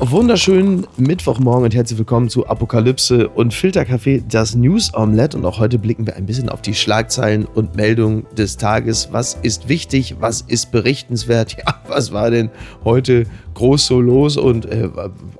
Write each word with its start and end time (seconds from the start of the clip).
wunderschönen 0.00 0.86
Mittwochmorgen 0.96 1.64
und 1.64 1.74
herzlich 1.74 1.98
willkommen 1.98 2.28
zu 2.28 2.46
Apokalypse 2.46 3.28
und 3.28 3.52
Filterkaffee, 3.52 4.22
das 4.28 4.54
News 4.54 4.94
Omelette. 4.94 5.36
Und 5.36 5.44
auch 5.44 5.58
heute 5.58 5.78
blicken 5.78 6.06
wir 6.06 6.14
ein 6.14 6.24
bisschen 6.24 6.48
auf 6.48 6.62
die 6.62 6.74
Schlagzeilen 6.74 7.44
und 7.44 7.74
Meldungen 7.74 8.24
des 8.36 8.56
Tages. 8.56 9.08
Was 9.10 9.34
ist 9.42 9.68
wichtig? 9.68 10.16
Was 10.20 10.42
ist 10.42 10.70
berichtenswert? 10.70 11.56
Ja, 11.66 11.74
was 11.88 12.12
war 12.12 12.30
denn 12.30 12.50
heute 12.84 13.24
groß 13.54 13.86
so 13.86 14.00
los? 14.00 14.36
Und 14.36 14.66
äh, 14.66 14.88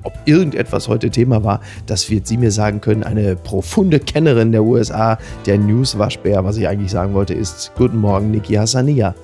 ob 0.03 0.13
irgendetwas 0.25 0.89
heute 0.89 1.11
Thema 1.11 1.45
war, 1.45 1.61
das 1.87 2.11
wird 2.11 2.27
sie 2.27 2.37
mir 2.37 2.51
sagen 2.51 2.81
können. 2.81 3.05
Eine 3.05 3.37
profunde 3.37 4.01
Kennerin 4.01 4.51
der 4.51 4.65
USA, 4.65 5.19
der 5.47 5.59
News-Waschbär. 5.59 6.45
Was 6.45 6.57
ich 6.57 6.67
eigentlich 6.67 6.91
sagen 6.91 7.15
wollte, 7.15 7.35
ist 7.35 7.73
Guten 7.77 7.99
Morgen, 7.99 8.33
Niki 8.33 8.55
Hassania. 8.55 9.15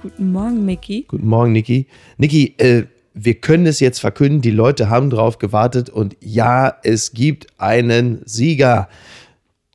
Guten 0.00 0.32
Morgen, 0.32 0.64
Mickey. 0.64 1.04
Guten 1.08 1.26
Morgen, 1.26 1.52
Niki. 1.52 1.86
Niki, 2.16 2.54
äh, 2.58 2.84
wir 3.14 3.34
können 3.34 3.66
es 3.66 3.78
jetzt 3.78 4.00
verkünden, 4.00 4.40
die 4.40 4.50
Leute 4.50 4.90
haben 4.90 5.08
drauf 5.08 5.38
gewartet 5.38 5.88
und 5.88 6.16
ja, 6.20 6.76
es 6.82 7.12
gibt 7.12 7.46
einen 7.58 8.22
Sieger. 8.24 8.88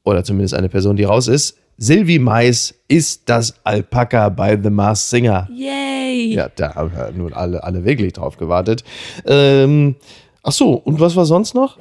Oder 0.03 0.23
zumindest 0.23 0.53
eine 0.53 0.69
Person, 0.69 0.97
die 0.97 1.05
raus 1.05 1.27
ist. 1.27 1.57
Sylvie 1.77 2.19
Mais 2.19 2.75
ist 2.89 3.29
das 3.29 3.55
Alpaka 3.63 4.27
bei 4.27 4.59
The 4.61 4.69
Masked 4.69 5.09
Singer. 5.09 5.47
Yay! 5.53 6.33
Ja, 6.33 6.49
da 6.53 6.75
haben 6.75 6.91
wir 6.91 7.11
nun 7.11 7.31
alle, 7.31 7.63
alle 7.63 7.85
wirklich 7.85 8.11
drauf 8.13 8.35
gewartet. 8.35 8.83
Ähm, 9.25 9.95
ach 10.43 10.51
so, 10.51 10.73
und 10.73 10.99
was 10.99 11.15
war 11.15 11.25
sonst 11.25 11.55
noch? 11.55 11.77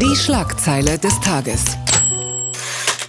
Die 0.00 0.14
Schlagzeile 0.14 0.98
des 0.98 1.18
Tages. 1.20 1.76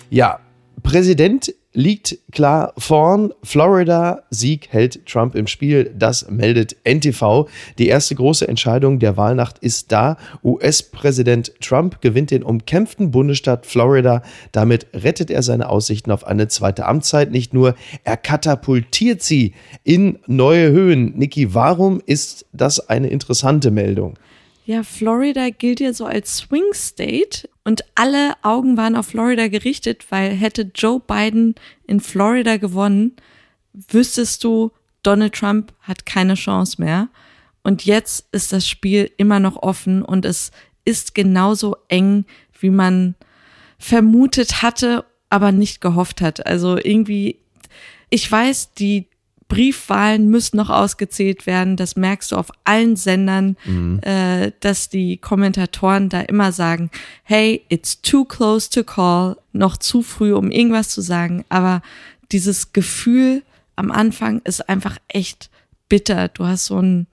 Ja, 0.10 0.40
Präsident 0.82 1.54
liegt 1.74 2.18
klar 2.32 2.74
vorn. 2.78 3.34
Florida 3.44 4.24
Sieg 4.30 4.68
hält 4.70 5.06
Trump 5.06 5.36
im 5.36 5.48
Spiel. 5.48 5.94
Das 5.98 6.30
meldet 6.30 6.76
NTV. 6.84 7.48
Die 7.78 7.88
erste 7.88 8.16
große 8.16 8.48
Entscheidung 8.48 9.00
der 9.00 9.18
Wahlnacht 9.18 9.60
ist 9.60 9.92
da. 9.92 10.18
US-Präsident 10.44 11.54
Trump 11.62 12.02
gewinnt 12.02 12.32
den 12.32 12.44
umkämpften 12.44 13.12
Bundesstaat 13.12 13.66
Florida. 13.66 14.22
Damit 14.52 14.88
rettet 14.94 15.32
er 15.32 15.44
seine 15.44 15.70
Aussichten 15.70 16.12
auf 16.12 16.26
eine 16.26 16.48
zweite 16.48 16.86
Amtszeit. 16.86 17.32
Nicht 17.32 17.54
nur, 17.54 17.76
er 18.04 18.18
katapultiert 18.18 19.22
sie 19.22 19.54
in 19.84 20.20
neue 20.28 20.72
Höhen. 20.72 21.18
Niki, 21.18 21.54
warum 21.54 22.02
ist 22.06 22.46
das 22.52 22.90
eine 22.90 23.08
interessante 23.08 23.72
Meldung? 23.72 24.16
Ja, 24.66 24.84
Florida 24.84 25.50
gilt 25.50 25.80
ja 25.80 25.92
so 25.92 26.06
als 26.06 26.38
Swing 26.38 26.74
State 26.74 27.50
und 27.64 27.84
alle 27.96 28.34
Augen 28.42 28.78
waren 28.78 28.96
auf 28.96 29.08
Florida 29.08 29.48
gerichtet, 29.48 30.08
weil 30.10 30.32
hätte 30.32 30.72
Joe 30.74 31.00
Biden 31.00 31.56
in 31.86 32.00
Florida 32.00 32.58
gewonnen, 32.58 33.16
wüsstest 33.74 34.44
du, 34.44 34.72
Donald 35.04 35.34
Trump 35.34 35.74
hat 35.82 36.06
keine 36.06 36.36
Chance 36.36 36.82
mehr. 36.82 37.10
Und 37.64 37.86
jetzt 37.86 38.28
ist 38.32 38.52
das 38.52 38.68
Spiel 38.68 39.12
immer 39.18 39.40
noch 39.40 39.58
offen 39.58 40.02
und 40.02 40.26
es 40.26 40.52
ist 40.86 41.14
genauso 41.14 41.78
eng, 41.88 42.26
wie 42.60 42.72
man 42.72 43.16
vermutet 43.78 44.62
hatte, 44.62 45.06
aber 45.30 45.52
nicht 45.52 45.82
gehofft 45.82 46.22
hat. 46.22 46.46
Also 46.46 46.78
irgendwie, 46.78 47.38
ich 48.10 48.32
weiß, 48.32 48.74
die 48.74 49.08
Briefwahlen 49.52 50.30
müssen 50.30 50.56
noch 50.56 50.70
ausgezählt 50.70 51.46
werden. 51.46 51.76
Das 51.76 51.98
merkst 51.98 52.32
du 52.32 52.38
auf 52.38 52.52
allen 52.64 52.96
Sendern, 52.96 53.58
mhm. 53.66 54.00
äh, 54.02 54.54
dass 54.62 54.88
die 54.88 55.18
Kommentatoren 55.18 56.08
da 56.08 56.22
immer 56.22 56.54
sagen, 56.54 56.90
hey, 57.24 57.62
it's 57.68 58.02
too 58.02 58.24
close 58.24 58.70
to 58.70 58.86
call, 58.86 59.36
noch 59.52 59.76
zu 59.76 60.04
früh, 60.04 60.32
um 60.34 60.52
irgendwas 60.52 60.88
zu 60.88 61.02
sagen. 61.02 61.44
Aber 61.50 61.82
dieses 62.32 62.72
Gefühl 62.72 63.44
am 63.76 63.92
Anfang 63.92 64.40
ist 64.46 64.70
einfach 64.70 64.98
echt 65.10 65.50
bitter. 65.90 66.30
Du 66.30 66.46
hast 66.46 66.68
so 66.68 66.80
ein 66.82 67.08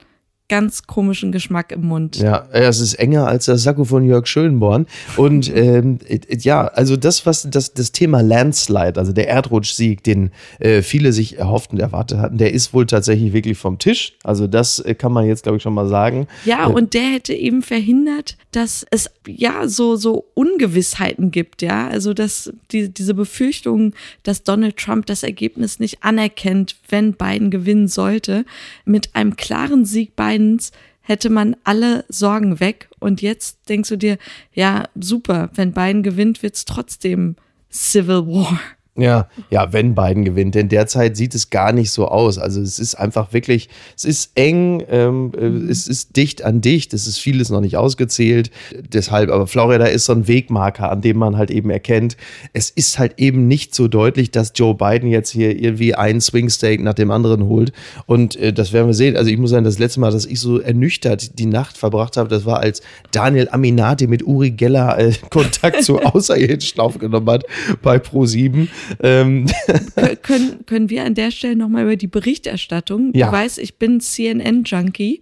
ganz 0.49 0.83
komischen 0.83 1.31
Geschmack 1.31 1.71
im 1.71 1.83
Mund. 1.83 2.17
Ja, 2.17 2.47
es 2.51 2.79
ist 2.79 2.95
enger 2.95 3.27
als 3.27 3.45
das 3.45 3.63
Sakko 3.63 3.85
von 3.85 4.03
Jörg 4.03 4.27
Schönborn. 4.27 4.87
Und 5.15 5.49
ähm, 5.55 5.99
ja, 6.27 6.65
also 6.67 6.97
das, 6.97 7.25
was 7.25 7.47
das, 7.49 7.73
das 7.73 7.91
Thema 7.91 8.21
Landslide, 8.21 8.99
also 8.99 9.13
der 9.13 9.29
Erdrutschsieg, 9.29 10.03
den 10.03 10.31
äh, 10.59 10.81
viele 10.81 11.13
sich 11.13 11.37
erhofft 11.37 11.71
und 11.71 11.79
erwartet 11.79 12.17
hatten, 12.17 12.37
der 12.37 12.53
ist 12.53 12.73
wohl 12.73 12.87
tatsächlich 12.87 13.31
wirklich 13.31 13.57
vom 13.57 13.77
Tisch. 13.77 14.13
Also 14.23 14.47
das 14.47 14.79
äh, 14.79 14.95
kann 14.95 15.13
man 15.13 15.25
jetzt, 15.25 15.43
glaube 15.43 15.57
ich, 15.57 15.63
schon 15.63 15.73
mal 15.73 15.87
sagen. 15.87 16.27
Ja, 16.45 16.67
äh, 16.67 16.71
und 16.71 16.93
der 16.93 17.03
hätte 17.03 17.33
eben 17.33 17.61
verhindert, 17.61 18.35
dass 18.51 18.85
es 18.89 19.09
ja 19.27 19.67
so, 19.67 19.95
so 19.95 20.25
Ungewissheiten 20.33 21.29
gibt, 21.31 21.61
ja. 21.61 21.87
Also 21.87 22.13
dass 22.13 22.51
die, 22.71 22.89
diese 22.89 23.13
Befürchtung, 23.13 23.93
dass 24.23 24.43
Donald 24.43 24.77
Trump 24.77 25.05
das 25.05 25.21
Ergebnis 25.21 25.79
nicht 25.79 26.03
anerkennt, 26.03 26.75
wenn 26.89 27.13
Biden 27.13 27.51
gewinnen 27.51 27.87
sollte, 27.87 28.45
mit 28.85 29.15
einem 29.15 29.35
klaren 29.35 29.85
Sieg 29.85 30.15
Biden 30.15 30.38
Bidens 30.39 30.71
hätte 31.01 31.29
man 31.29 31.55
alle 31.63 32.05
Sorgen 32.07 32.59
weg. 32.59 32.89
Und 32.99 33.21
jetzt 33.21 33.67
denkst 33.67 33.89
du 33.89 33.97
dir, 33.97 34.17
ja, 34.53 34.87
super, 34.95 35.49
wenn 35.55 35.73
Biden 35.73 36.03
gewinnt, 36.03 36.41
wird 36.43 36.55
es 36.55 36.65
trotzdem 36.65 37.35
Civil 37.71 38.25
War. 38.27 38.59
Ja, 38.99 39.29
ja, 39.49 39.71
wenn 39.71 39.95
Biden 39.95 40.25
gewinnt, 40.25 40.55
denn 40.55 40.67
derzeit 40.67 41.15
sieht 41.15 41.33
es 41.33 41.49
gar 41.49 41.71
nicht 41.71 41.91
so 41.91 42.09
aus. 42.09 42.37
Also 42.37 42.61
es 42.61 42.79
ist 42.79 42.95
einfach 42.95 43.31
wirklich, 43.31 43.69
es 43.95 44.03
ist 44.03 44.31
eng, 44.35 44.83
ähm, 44.89 45.31
äh, 45.37 45.71
es 45.71 45.87
ist 45.87 46.17
dicht 46.17 46.43
an 46.43 46.59
dicht, 46.59 46.93
es 46.93 47.07
ist 47.07 47.17
vieles 47.17 47.49
noch 47.49 47.61
nicht 47.61 47.77
ausgezählt. 47.77 48.51
Deshalb, 48.91 49.31
aber 49.31 49.47
Florida 49.47 49.85
ist 49.85 50.05
so 50.05 50.13
ein 50.13 50.27
Wegmarker, 50.27 50.91
an 50.91 50.99
dem 50.99 51.17
man 51.17 51.37
halt 51.37 51.49
eben 51.49 51.69
erkennt, 51.69 52.17
es 52.51 52.69
ist 52.69 52.99
halt 52.99 53.13
eben 53.17 53.47
nicht 53.47 53.73
so 53.73 53.87
deutlich, 53.87 54.31
dass 54.31 54.51
Joe 54.53 54.75
Biden 54.75 55.09
jetzt 55.09 55.29
hier 55.29 55.57
irgendwie 55.57 55.95
einen 55.95 56.19
Swing 56.19 56.49
State 56.49 56.83
nach 56.83 56.93
dem 56.93 57.09
anderen 57.09 57.45
holt. 57.45 57.71
Und 58.05 58.35
äh, 58.35 58.51
das 58.51 58.73
werden 58.73 58.87
wir 58.87 58.93
sehen. 58.93 59.15
Also 59.15 59.31
ich 59.31 59.37
muss 59.37 59.51
sagen, 59.51 59.63
das 59.63 59.79
letzte 59.79 60.01
Mal, 60.01 60.11
dass 60.11 60.25
ich 60.25 60.41
so 60.41 60.59
ernüchtert 60.59 61.39
die 61.39 61.45
Nacht 61.45 61.77
verbracht 61.77 62.17
habe, 62.17 62.27
das 62.27 62.45
war, 62.45 62.59
als 62.59 62.81
Daniel 63.11 63.47
Aminati 63.49 64.07
mit 64.07 64.25
Uri 64.27 64.51
Geller 64.51 64.99
äh, 64.99 65.13
Kontakt 65.29 65.83
zu 65.83 65.99
Außerirdischen 66.03 66.81
aufgenommen 66.81 67.29
hat 67.29 67.45
bei 67.81 67.95
Pro7. 67.95 68.67
Ähm. 69.01 69.45
können, 70.21 70.65
können 70.65 70.89
wir 70.89 71.03
an 71.03 71.15
der 71.15 71.31
Stelle 71.31 71.55
nochmal 71.55 71.83
über 71.83 71.95
die 71.95 72.07
Berichterstattung? 72.07 73.11
Ja. 73.13 73.27
Du 73.27 73.31
weißt, 73.33 73.59
ich 73.59 73.77
bin 73.77 73.99
CNN-Junkie, 73.99 75.21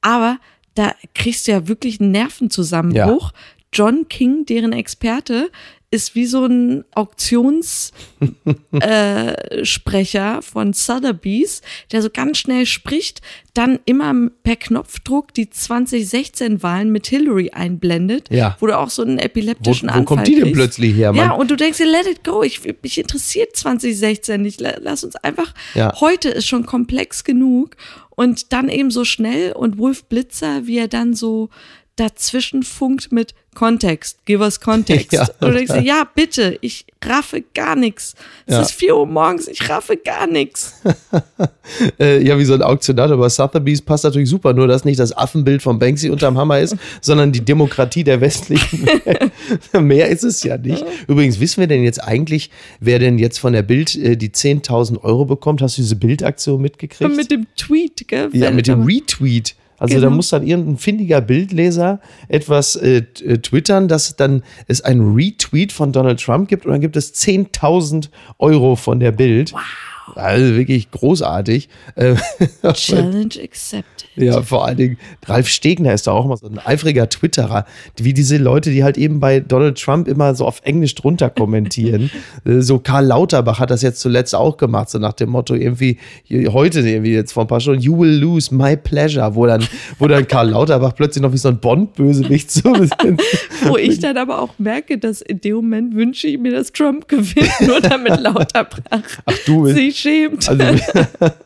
aber 0.00 0.38
da 0.74 0.94
kriegst 1.14 1.46
du 1.46 1.52
ja 1.52 1.68
wirklich 1.68 2.00
einen 2.00 2.12
Nervenzusammenbruch. 2.12 3.32
Ja. 3.32 3.38
John 3.72 4.08
King, 4.08 4.44
deren 4.46 4.72
Experte, 4.72 5.50
ist 5.92 6.14
wie 6.14 6.26
so 6.26 6.46
ein 6.46 6.84
Auktionssprecher 6.94 7.92
äh, 10.38 10.42
von 10.42 10.72
Sotheby's, 10.72 11.60
der 11.92 12.00
so 12.00 12.08
ganz 12.10 12.38
schnell 12.38 12.64
spricht, 12.64 13.20
dann 13.52 13.78
immer 13.84 14.14
per 14.42 14.56
Knopfdruck 14.56 15.34
die 15.34 15.48
2016-Wahlen 15.48 16.90
mit 16.90 17.08
Hillary 17.08 17.50
einblendet, 17.50 18.30
ja. 18.30 18.56
wo 18.58 18.66
du 18.66 18.78
auch 18.78 18.88
so 18.88 19.02
einen 19.02 19.18
epileptischen 19.18 19.90
wo, 19.90 19.92
wo 19.92 19.98
Anfall 19.98 20.02
Wo 20.02 20.16
kommt 20.16 20.26
die 20.26 20.40
denn 20.40 20.52
plötzlich 20.52 20.96
her? 20.96 21.12
Mann? 21.12 21.26
Ja, 21.26 21.32
und 21.32 21.50
du 21.50 21.56
denkst 21.56 21.76
dir, 21.76 21.86
let 21.86 22.06
it 22.06 22.24
go, 22.24 22.42
ich, 22.42 22.62
mich 22.82 22.98
interessiert 22.98 23.54
2016 23.54 24.40
nicht, 24.40 24.60
lass 24.60 25.04
uns 25.04 25.16
einfach, 25.16 25.52
ja. 25.74 25.92
heute 26.00 26.30
ist 26.30 26.46
schon 26.46 26.64
komplex 26.64 27.22
genug 27.22 27.76
und 28.16 28.54
dann 28.54 28.70
eben 28.70 28.90
so 28.90 29.04
schnell 29.04 29.52
und 29.52 29.76
Wolf 29.76 30.04
Blitzer, 30.04 30.66
wie 30.66 30.78
er 30.78 30.88
dann 30.88 31.12
so 31.12 31.50
dazwischen 31.96 32.62
funkt 32.62 33.12
mit 33.12 33.34
Kontext, 33.54 34.24
give 34.24 34.42
us 34.42 34.60
Kontext. 34.60 35.12
Ja. 35.12 35.28
Und 35.40 35.56
ich 35.56 35.68
so, 35.68 35.76
ja, 35.76 36.08
bitte, 36.14 36.56
ich 36.62 36.86
raffe 37.04 37.42
gar 37.54 37.76
nichts. 37.76 38.14
Es 38.46 38.54
ja. 38.54 38.62
ist 38.62 38.72
4 38.72 38.96
Uhr 38.96 39.06
morgens, 39.06 39.46
ich 39.46 39.68
raffe 39.68 39.98
gar 39.98 40.26
nichts. 40.26 40.80
äh, 42.00 42.24
ja, 42.24 42.38
wie 42.38 42.44
so 42.46 42.54
ein 42.54 42.62
Auktionator 42.62 43.14
aber 43.14 43.28
Sotheby's 43.28 43.82
passt 43.82 44.04
natürlich 44.04 44.30
super, 44.30 44.54
nur 44.54 44.68
dass 44.68 44.86
nicht 44.86 44.98
das 44.98 45.14
Affenbild 45.14 45.60
von 45.60 45.78
Banksy 45.78 46.08
unterm 46.08 46.38
Hammer 46.38 46.60
ist, 46.60 46.76
sondern 47.02 47.30
die 47.30 47.44
Demokratie 47.44 48.04
der 48.04 48.22
westlichen. 48.22 48.88
Mehr 49.80 50.08
ist 50.08 50.22
es 50.22 50.42
ja 50.44 50.56
nicht. 50.56 50.84
Übrigens, 51.08 51.38
wissen 51.40 51.60
wir 51.60 51.66
denn 51.66 51.82
jetzt 51.82 52.02
eigentlich, 52.02 52.50
wer 52.80 52.98
denn 52.98 53.18
jetzt 53.18 53.38
von 53.38 53.52
der 53.52 53.62
Bild 53.62 53.94
äh, 53.96 54.16
die 54.16 54.30
10.000 54.30 55.02
Euro 55.02 55.26
bekommt? 55.26 55.60
Hast 55.60 55.76
du 55.76 55.82
diese 55.82 55.96
Bildaktion 55.96 56.62
mitgekriegt? 56.62 57.14
Mit 57.14 57.30
dem 57.30 57.46
Tweet, 57.56 58.08
gell? 58.08 58.30
Ja, 58.32 58.50
mit 58.50 58.66
dem 58.66 58.84
Retweet. 58.84 59.56
Also 59.82 59.96
genau. 59.96 60.10
da 60.10 60.14
muss 60.14 60.28
dann 60.28 60.46
irgendein 60.46 60.76
findiger 60.76 61.20
Bildleser 61.20 61.98
etwas 62.28 62.76
äh, 62.76 63.02
äh, 63.24 63.38
twittern, 63.38 63.88
dass 63.88 64.14
dann 64.14 64.44
es 64.68 64.80
ein 64.80 65.00
Retweet 65.00 65.72
von 65.72 65.90
Donald 65.90 66.22
Trump 66.22 66.48
gibt 66.48 66.66
und 66.66 66.70
dann 66.70 66.80
gibt 66.80 66.96
es 66.96 67.12
10.000 67.14 68.08
Euro 68.38 68.76
von 68.76 69.00
der 69.00 69.10
Bild. 69.10 69.52
Wow. 69.52 69.60
Also 70.14 70.56
wirklich 70.56 70.90
großartig. 70.90 71.68
Äh, 71.94 72.14
Challenge 72.72 73.34
accepted. 73.42 74.08
Ja, 74.14 74.42
vor 74.42 74.66
allen 74.66 74.76
Dingen, 74.76 74.98
Ralf 75.26 75.48
Stegner 75.48 75.92
ist 75.92 76.06
da 76.06 76.12
auch 76.12 76.26
mal 76.26 76.36
so 76.36 76.46
ein 76.46 76.58
eifriger 76.58 77.08
Twitterer, 77.08 77.66
wie 77.96 78.14
diese 78.14 78.38
Leute, 78.38 78.70
die 78.70 78.82
halt 78.82 78.96
eben 78.96 79.20
bei 79.20 79.40
Donald 79.40 79.78
Trump 79.78 80.08
immer 80.08 80.34
so 80.34 80.46
auf 80.46 80.60
Englisch 80.64 80.94
drunter 80.94 81.30
kommentieren. 81.30 82.10
Äh, 82.44 82.60
so 82.60 82.78
Karl 82.78 83.06
Lauterbach 83.06 83.58
hat 83.58 83.70
das 83.70 83.82
jetzt 83.82 84.00
zuletzt 84.00 84.34
auch 84.34 84.56
gemacht, 84.56 84.90
so 84.90 84.98
nach 84.98 85.12
dem 85.12 85.30
Motto 85.30 85.54
irgendwie, 85.54 85.98
heute 86.30 86.80
irgendwie 86.80 87.12
jetzt 87.12 87.32
vor 87.32 87.44
ein 87.44 87.46
paar 87.46 87.60
Stunden, 87.60 87.80
you 87.80 87.98
will 87.98 88.10
lose 88.10 88.54
my 88.54 88.76
pleasure, 88.76 89.34
wo 89.34 89.46
dann, 89.46 89.64
wo 89.98 90.08
dann 90.08 90.26
Karl 90.26 90.50
Lauterbach 90.50 90.94
plötzlich 90.94 91.22
noch 91.22 91.32
wie 91.32 91.38
so 91.38 91.48
ein 91.48 91.58
Bond-Bösewicht 91.58 92.50
so 92.50 92.72
Wo 93.64 93.76
ich 93.76 94.00
dann 94.00 94.16
aber 94.16 94.40
auch 94.40 94.58
merke, 94.58 94.98
dass 94.98 95.20
in 95.20 95.40
dem 95.40 95.56
Moment 95.56 95.94
wünsche 95.94 96.26
ich 96.26 96.38
mir, 96.38 96.52
dass 96.52 96.72
Trump 96.72 97.06
gewinnt, 97.08 97.52
nur 97.60 97.80
damit 97.80 98.20
Lauterbach 98.20 98.80
Ach, 98.90 99.38
du, 99.46 99.66
sich 99.66 99.91
schämt. 99.96 100.48
Also, 100.48 100.64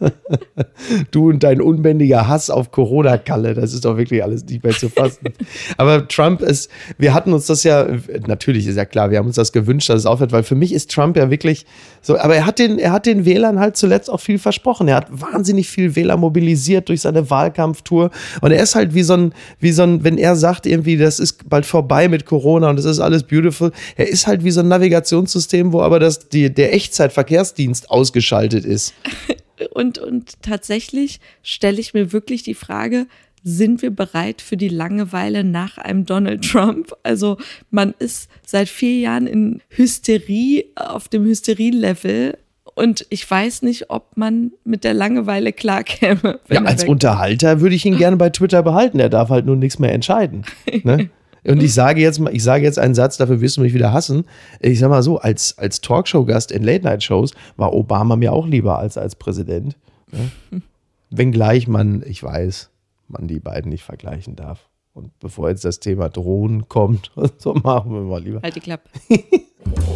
du 1.10 1.30
und 1.30 1.42
dein 1.42 1.60
unbändiger 1.60 2.28
Hass 2.28 2.50
auf 2.50 2.70
Corona-Kalle, 2.70 3.54
das 3.54 3.72
ist 3.72 3.84
doch 3.84 3.96
wirklich 3.96 4.22
alles 4.22 4.44
nicht 4.44 4.62
mehr 4.64 4.72
zu 4.72 4.88
fassen. 4.88 5.28
Aber 5.76 6.06
Trump 6.08 6.42
ist, 6.42 6.70
wir 6.98 7.14
hatten 7.14 7.32
uns 7.32 7.46
das 7.46 7.64
ja, 7.64 7.86
natürlich 8.26 8.66
ist 8.66 8.76
ja 8.76 8.84
klar, 8.84 9.10
wir 9.10 9.18
haben 9.18 9.26
uns 9.26 9.36
das 9.36 9.52
gewünscht, 9.52 9.88
dass 9.88 10.00
es 10.00 10.06
aufhört, 10.06 10.32
weil 10.32 10.42
für 10.42 10.54
mich 10.54 10.72
ist 10.72 10.90
Trump 10.90 11.16
ja 11.16 11.30
wirklich 11.30 11.66
so, 12.02 12.16
aber 12.18 12.36
er 12.36 12.46
hat 12.46 12.58
den, 12.58 12.78
er 12.78 12.92
hat 12.92 13.06
den 13.06 13.24
Wählern 13.24 13.58
halt 13.58 13.76
zuletzt 13.76 14.10
auch 14.10 14.20
viel 14.20 14.38
versprochen. 14.38 14.86
Er 14.86 14.96
hat 14.96 15.06
wahnsinnig 15.10 15.68
viel 15.68 15.96
Wähler 15.96 16.16
mobilisiert 16.16 16.88
durch 16.88 17.00
seine 17.00 17.28
Wahlkampftour 17.30 18.10
und 18.40 18.50
er 18.52 18.62
ist 18.62 18.74
halt 18.74 18.94
wie 18.94 19.02
so 19.02 19.14
ein, 19.14 19.32
wie 19.58 19.72
so 19.72 19.82
ein, 19.82 20.04
wenn 20.04 20.18
er 20.18 20.36
sagt 20.36 20.66
irgendwie, 20.66 20.96
das 20.96 21.18
ist 21.18 21.48
bald 21.48 21.66
vorbei 21.66 22.08
mit 22.08 22.26
Corona 22.26 22.70
und 22.70 22.78
es 22.78 22.84
ist 22.84 23.00
alles 23.00 23.24
beautiful, 23.24 23.72
er 23.96 24.08
ist 24.08 24.26
halt 24.26 24.44
wie 24.44 24.50
so 24.50 24.60
ein 24.60 24.68
Navigationssystem, 24.68 25.72
wo 25.72 25.80
aber 25.80 25.98
das, 25.98 26.28
die, 26.28 26.52
der 26.52 26.74
Echtzeitverkehrsdienst 26.74 27.90
ausgeschaltet 27.90 28.35
ist. 28.64 28.94
Und, 29.72 29.96
und 29.96 30.42
tatsächlich 30.42 31.18
stelle 31.42 31.80
ich 31.80 31.94
mir 31.94 32.12
wirklich 32.12 32.42
die 32.42 32.52
Frage, 32.52 33.06
sind 33.42 33.80
wir 33.80 33.90
bereit 33.90 34.42
für 34.42 34.56
die 34.56 34.68
Langeweile 34.68 35.44
nach 35.44 35.78
einem 35.78 36.04
Donald 36.04 36.44
Trump? 36.44 36.92
Also 37.04 37.38
man 37.70 37.94
ist 37.98 38.28
seit 38.44 38.68
vier 38.68 38.98
Jahren 38.98 39.26
in 39.26 39.62
Hysterie, 39.70 40.64
auf 40.74 41.08
dem 41.08 41.24
Hysterie-Level. 41.24 42.36
Und 42.74 43.06
ich 43.08 43.30
weiß 43.30 43.62
nicht, 43.62 43.88
ob 43.88 44.16
man 44.16 44.52
mit 44.64 44.84
der 44.84 44.94
Langeweile 44.94 45.52
klarkäme. 45.52 46.40
Ja, 46.50 46.62
als 46.64 46.84
Unterhalter 46.84 47.60
würde 47.60 47.76
ich 47.76 47.86
ihn 47.86 47.96
gerne 47.96 48.16
bei 48.16 48.30
Twitter 48.30 48.62
behalten. 48.62 48.98
Er 48.98 49.08
darf 49.08 49.30
halt 49.30 49.46
nur 49.46 49.56
nichts 49.56 49.78
mehr 49.78 49.92
entscheiden. 49.92 50.44
Ne? 50.82 51.08
Und 51.46 51.62
ich 51.62 51.74
sage 51.74 52.00
jetzt 52.00 52.18
mal, 52.18 52.34
ich 52.34 52.42
sage 52.42 52.64
jetzt 52.64 52.78
einen 52.78 52.94
Satz, 52.94 53.16
dafür 53.16 53.40
wirst 53.40 53.56
du 53.56 53.60
mich 53.60 53.72
wieder 53.72 53.92
hassen. 53.92 54.24
Ich 54.60 54.80
sage 54.80 54.90
mal 54.90 55.02
so, 55.02 55.18
als, 55.18 55.56
als 55.58 55.80
Talkshow-Gast 55.80 56.50
in 56.50 56.64
Late-Night-Shows 56.64 57.34
war 57.56 57.72
Obama 57.72 58.16
mir 58.16 58.32
auch 58.32 58.46
lieber 58.46 58.78
als 58.78 58.98
als 58.98 59.14
Präsident. 59.14 59.76
Ne? 60.10 60.62
Wenngleich 61.10 61.68
man, 61.68 62.02
ich 62.04 62.22
weiß, 62.22 62.70
man 63.08 63.28
die 63.28 63.38
beiden 63.38 63.70
nicht 63.70 63.84
vergleichen 63.84 64.34
darf. 64.34 64.68
Und 64.92 65.16
bevor 65.20 65.50
jetzt 65.50 65.64
das 65.64 65.78
Thema 65.78 66.08
Drohnen 66.08 66.68
kommt, 66.68 67.12
so 67.38 67.54
machen 67.54 67.92
wir 67.92 68.00
mal 68.00 68.22
lieber. 68.22 68.40
Halt 68.42 68.56
die 68.56 68.60
Klappe. 68.60 68.88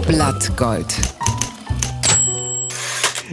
Blattgold. 0.06 0.94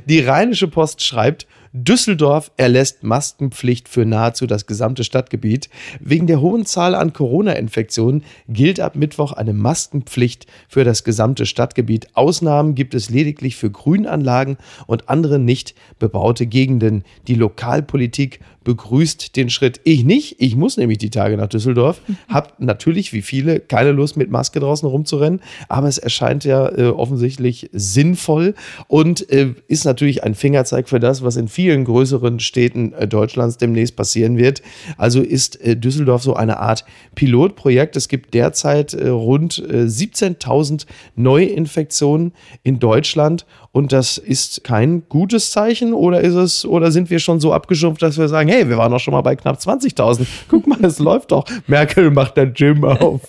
Die 0.06 0.22
Rheinische 0.22 0.68
Post 0.68 1.04
schreibt, 1.04 1.48
Düsseldorf 1.74 2.52
erlässt 2.58 3.04
Maskenpflicht 3.04 3.90
für 3.90 4.06
nahezu 4.06 4.48
das 4.48 4.66
gesamte 4.66 5.04
Stadtgebiet. 5.04 5.70
Wegen 6.00 6.28
der 6.28 6.42
hohen 6.42 6.66
Zahl 6.66 6.96
an 6.96 7.14
Corona-Infektionen 7.14 8.24
gilt 8.48 8.80
ab 8.80 8.96
Mittwoch 8.96 9.34
eine 9.34 9.54
Maskenpflicht 9.54 10.48
für 10.68 10.84
das 10.84 11.04
gesamte 11.04 11.46
Stadtgebiet. 11.46 12.08
Ausnahmen 12.14 12.76
gibt 12.76 12.94
es 12.94 13.10
lediglich 13.10 13.56
für 13.56 13.70
Grünanlagen 13.70 14.58
und 14.86 15.10
andere 15.10 15.40
nicht 15.40 15.76
bebaute 16.00 16.46
Gegenden. 16.46 17.04
Die 17.28 17.36
Lokalpolitik 17.36 18.40
begrüßt 18.68 19.38
den 19.38 19.50
Schritt. 19.50 19.80
Ich 19.86 20.04
nicht. 20.04 20.36
Ich 20.40 20.58
muss 20.58 20.76
nämlich 20.76 20.98
die 20.98 21.10
Tage 21.10 21.38
nach 21.38 21.48
Düsseldorf. 21.48 22.02
Hab 22.28 22.60
natürlich, 22.60 23.14
wie 23.14 23.22
viele, 23.22 23.62
keine 23.62 23.94
Lust 23.94 24.18
mit 24.18 24.30
Maske 24.30 24.60
draußen 24.60 24.86
rumzurennen. 24.86 25.40
Aber 25.70 25.88
es 25.88 25.98
erscheint 25.98 26.44
ja 26.44 26.68
äh, 26.78 26.88
offensichtlich 26.88 27.70
sinnvoll 27.72 28.56
und 28.90 29.32
äh, 29.32 29.54
ist 29.70 29.86
natürlich 29.86 30.26
ein 30.26 30.36
Fingerzeig 30.36 30.90
für 30.90 31.00
das, 31.00 31.24
was 31.24 31.38
in 31.38 31.48
vielen 31.48 31.86
größeren 31.86 32.42
Städten 32.42 32.92
äh, 32.92 33.08
Deutschlands 33.08 33.56
demnächst 33.56 33.96
passieren 33.96 34.38
wird. 34.38 34.62
Also 34.98 35.22
ist 35.22 35.62
äh, 35.62 35.78
Düsseldorf 35.78 36.22
so 36.22 36.34
eine 36.34 36.58
Art 36.60 36.84
Pilotprojekt. 37.16 37.96
Es 37.96 38.10
gibt 38.10 38.34
derzeit 38.34 38.94
äh, 38.94 39.08
rund 39.08 39.54
17.000 39.54 40.88
Neuinfektionen 41.16 42.34
in 42.64 42.80
Deutschland 42.80 43.46
und 43.78 43.94
das 43.94 44.18
ist 44.18 44.64
kein 44.64 45.08
gutes 45.08 45.52
Zeichen 45.52 45.94
oder 45.94 46.22
ist 46.22 46.34
es 46.34 46.66
oder 46.66 46.92
sind 46.92 47.12
wir 47.12 47.20
schon 47.20 47.40
so 47.40 47.54
abgestumpft, 47.54 48.02
dass 48.02 48.18
wir 48.18 48.28
sagen, 48.28 48.50
hey, 48.50 48.68
wir 48.68 48.76
waren 48.80 48.92
doch 48.92 49.00
schon 49.00 49.12
mal 49.12 49.22
bei 49.22 49.36
knapp 49.36 49.60
20.000. 49.60 50.26
Guck 50.50 50.66
mal, 50.66 50.84
es 50.84 50.98
läuft 50.98 51.32
doch. 51.32 51.46
Merkel 51.68 52.10
macht 52.10 52.40
ein 52.40 52.54
Gym 52.54 52.84
auf. 52.84 53.22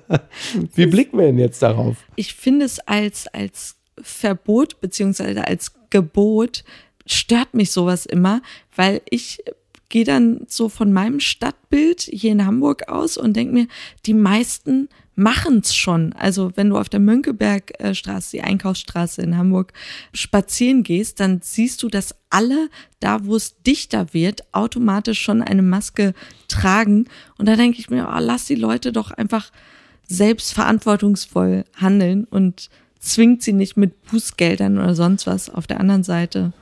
Wie 0.74 0.86
blicken 0.86 1.18
wir 1.18 1.26
denn 1.26 1.38
jetzt 1.38 1.62
darauf? 1.62 1.98
Ich 2.16 2.34
finde 2.34 2.64
es 2.64 2.80
als 2.80 3.28
als 3.34 3.76
Verbot 4.02 4.80
beziehungsweise 4.80 5.46
als 5.46 5.74
Gebot 5.90 6.64
stört 7.06 7.54
mich 7.54 7.74
sowas 7.74 8.06
immer, 8.06 8.42
weil 8.74 9.02
ich 9.10 9.44
gehe 9.90 10.04
dann 10.04 10.42
so 10.48 10.70
von 10.70 10.92
meinem 10.92 11.20
Stadtbild 11.20 12.02
hier 12.02 12.32
in 12.32 12.46
Hamburg 12.46 12.90
aus 12.90 13.18
und 13.18 13.36
denke 13.36 13.54
mir, 13.54 13.68
die 14.06 14.14
meisten 14.14 14.90
machen's 15.16 15.76
schon. 15.76 16.14
Also 16.14 16.52
wenn 16.56 16.70
du 16.70 16.78
auf 16.78 16.90
der 16.90 17.00
Mönckebergstraße, 17.00 18.32
die 18.32 18.44
Einkaufsstraße 18.44 19.22
in 19.24 19.36
Hamburg, 19.36 19.74
spazieren 20.14 20.84
gehst, 20.84 21.20
dann 21.20 21.42
siehst 21.42 21.82
du, 21.82 21.90
dass 21.90 22.16
alle 22.30 22.70
da, 23.00 23.26
wo 23.26 23.36
es 23.36 23.62
dichter 23.64 24.14
wird, 24.14 24.44
automatisch 24.54 25.20
schon 25.20 25.42
eine 25.42 25.64
Maske 25.64 26.14
tragen. 26.48 27.08
Und 27.38 27.48
da 27.48 27.56
denke 27.56 27.80
ich 27.80 27.90
mir, 27.90 28.08
oh, 28.14 28.20
lass 28.20 28.46
die 28.46 28.56
Leute 28.56 28.92
doch 28.92 29.12
einfach 29.12 29.52
selbst 30.08 30.54
verantwortungsvoll 30.54 31.66
handeln 31.76 32.26
und 32.26 32.70
zwingt 33.00 33.42
sie 33.42 33.54
nicht 33.54 33.76
mit 33.76 34.04
Bußgeldern 34.04 34.78
oder 34.78 34.96
sonst 34.96 35.28
was. 35.28 35.50
Auf 35.50 35.68
der 35.68 35.80
anderen 35.80 36.04
Seite 36.04 36.54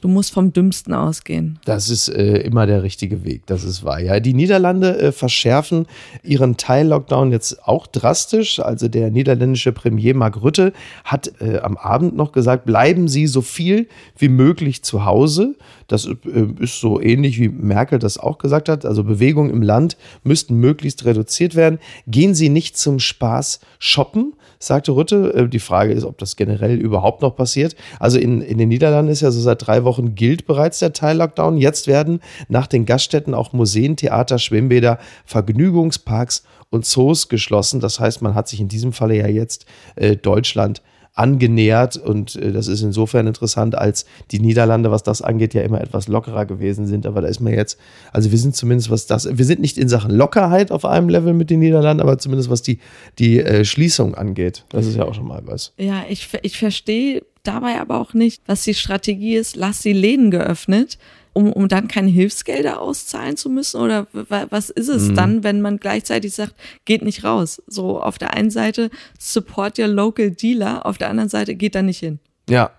Du 0.00 0.08
musst 0.08 0.32
vom 0.32 0.52
Dümmsten 0.52 0.92
ausgehen. 0.92 1.58
Das 1.64 1.88
ist 1.88 2.08
äh, 2.08 2.38
immer 2.38 2.66
der 2.66 2.82
richtige 2.82 3.24
Weg, 3.24 3.46
das 3.46 3.64
ist 3.64 3.82
wahr. 3.82 3.98
Ja, 3.98 4.20
die 4.20 4.34
Niederlande 4.34 4.98
äh, 4.98 5.12
verschärfen 5.12 5.86
ihren 6.22 6.56
Teil-Lockdown 6.56 7.32
jetzt 7.32 7.66
auch 7.66 7.86
drastisch. 7.86 8.60
Also 8.60 8.88
der 8.88 9.10
niederländische 9.10 9.72
Premier 9.72 10.14
Mark 10.14 10.42
Rutte 10.42 10.72
hat 11.04 11.32
äh, 11.40 11.58
am 11.58 11.76
Abend 11.76 12.14
noch 12.14 12.32
gesagt, 12.32 12.66
bleiben 12.66 13.08
Sie 13.08 13.26
so 13.26 13.40
viel 13.40 13.88
wie 14.18 14.28
möglich 14.28 14.82
zu 14.82 15.06
Hause. 15.06 15.54
Das 15.88 16.06
äh, 16.06 16.16
ist 16.58 16.78
so 16.80 17.00
ähnlich 17.00 17.40
wie 17.40 17.48
Merkel 17.48 17.98
das 17.98 18.18
auch 18.18 18.38
gesagt 18.38 18.68
hat. 18.68 18.84
Also 18.84 19.02
Bewegungen 19.02 19.50
im 19.50 19.62
Land 19.62 19.96
müssten 20.24 20.56
möglichst 20.56 21.04
reduziert 21.06 21.54
werden. 21.54 21.78
Gehen 22.06 22.34
Sie 22.34 22.50
nicht 22.50 22.76
zum 22.76 22.98
Spaß 22.98 23.60
shoppen 23.78 24.34
sagte 24.66 24.92
Rutte. 24.92 25.32
Äh, 25.34 25.48
die 25.48 25.58
Frage 25.58 25.92
ist, 25.92 26.04
ob 26.04 26.18
das 26.18 26.36
generell 26.36 26.76
überhaupt 26.78 27.22
noch 27.22 27.36
passiert. 27.36 27.76
Also 27.98 28.18
in, 28.18 28.40
in 28.40 28.58
den 28.58 28.68
Niederlanden 28.68 29.10
ist 29.10 29.20
ja 29.20 29.30
so 29.30 29.40
seit 29.40 29.66
drei 29.66 29.84
Wochen 29.84 30.14
gilt 30.14 30.46
bereits 30.46 30.78
der 30.78 30.92
Teil-Lockdown. 30.92 31.56
Jetzt 31.56 31.86
werden 31.86 32.20
nach 32.48 32.66
den 32.66 32.86
Gaststätten 32.86 33.34
auch 33.34 33.52
Museen, 33.52 33.96
Theater, 33.96 34.38
Schwimmbäder, 34.38 34.98
Vergnügungsparks 35.24 36.44
und 36.70 36.84
Zoos 36.84 37.28
geschlossen. 37.28 37.80
Das 37.80 38.00
heißt, 38.00 38.22
man 38.22 38.34
hat 38.34 38.48
sich 38.48 38.60
in 38.60 38.68
diesem 38.68 38.92
Falle 38.92 39.16
ja 39.16 39.28
jetzt 39.28 39.66
äh, 39.96 40.16
Deutschland 40.16 40.82
angenähert 41.16 41.96
und 41.96 42.36
äh, 42.36 42.52
das 42.52 42.68
ist 42.68 42.82
insofern 42.82 43.26
interessant, 43.26 43.74
als 43.74 44.04
die 44.30 44.38
Niederlande, 44.38 44.90
was 44.90 45.02
das 45.02 45.22
angeht, 45.22 45.54
ja 45.54 45.62
immer 45.62 45.80
etwas 45.80 46.08
lockerer 46.08 46.44
gewesen 46.44 46.86
sind. 46.86 47.06
Aber 47.06 47.22
da 47.22 47.28
ist 47.28 47.40
man 47.40 47.54
jetzt, 47.54 47.78
also 48.12 48.30
wir 48.30 48.38
sind 48.38 48.54
zumindest, 48.54 48.90
was 48.90 49.06
das, 49.06 49.26
wir 49.36 49.44
sind 49.44 49.60
nicht 49.60 49.78
in 49.78 49.88
Sachen 49.88 50.10
Lockerheit 50.10 50.70
auf 50.70 50.84
einem 50.84 51.08
Level 51.08 51.32
mit 51.32 51.48
den 51.48 51.60
Niederlanden, 51.60 52.02
aber 52.02 52.18
zumindest 52.18 52.50
was 52.50 52.62
die, 52.62 52.78
die 53.18 53.40
äh, 53.40 53.64
Schließung 53.64 54.14
angeht. 54.14 54.64
Das 54.68 54.86
ist 54.86 54.96
ja 54.96 55.04
auch 55.04 55.14
schon 55.14 55.26
mal 55.26 55.42
was. 55.46 55.72
Ja, 55.78 56.04
ich, 56.08 56.28
ich 56.42 56.58
verstehe 56.58 57.22
dabei 57.42 57.80
aber 57.80 57.98
auch 57.98 58.12
nicht, 58.12 58.42
was 58.46 58.62
die 58.64 58.74
Strategie 58.74 59.36
ist, 59.36 59.56
lass 59.56 59.80
die 59.80 59.94
Läden 59.94 60.30
geöffnet 60.30 60.98
um, 61.36 61.52
um 61.52 61.68
dann 61.68 61.86
keine 61.86 62.10
Hilfsgelder 62.10 62.80
auszahlen 62.80 63.36
zu 63.36 63.50
müssen? 63.50 63.78
Oder 63.78 64.06
was 64.12 64.70
ist 64.70 64.88
es 64.88 65.10
mhm. 65.10 65.14
dann, 65.14 65.44
wenn 65.44 65.60
man 65.60 65.76
gleichzeitig 65.76 66.32
sagt, 66.34 66.54
geht 66.86 67.02
nicht 67.02 67.24
raus? 67.24 67.62
So 67.66 68.00
auf 68.00 68.16
der 68.16 68.32
einen 68.32 68.50
Seite 68.50 68.88
support 69.18 69.78
your 69.78 69.88
local 69.88 70.30
dealer, 70.30 70.86
auf 70.86 70.96
der 70.96 71.10
anderen 71.10 71.28
Seite 71.28 71.54
geht 71.54 71.74
da 71.74 71.82
nicht 71.82 71.98
hin. 71.98 72.20
Ja, 72.48 72.70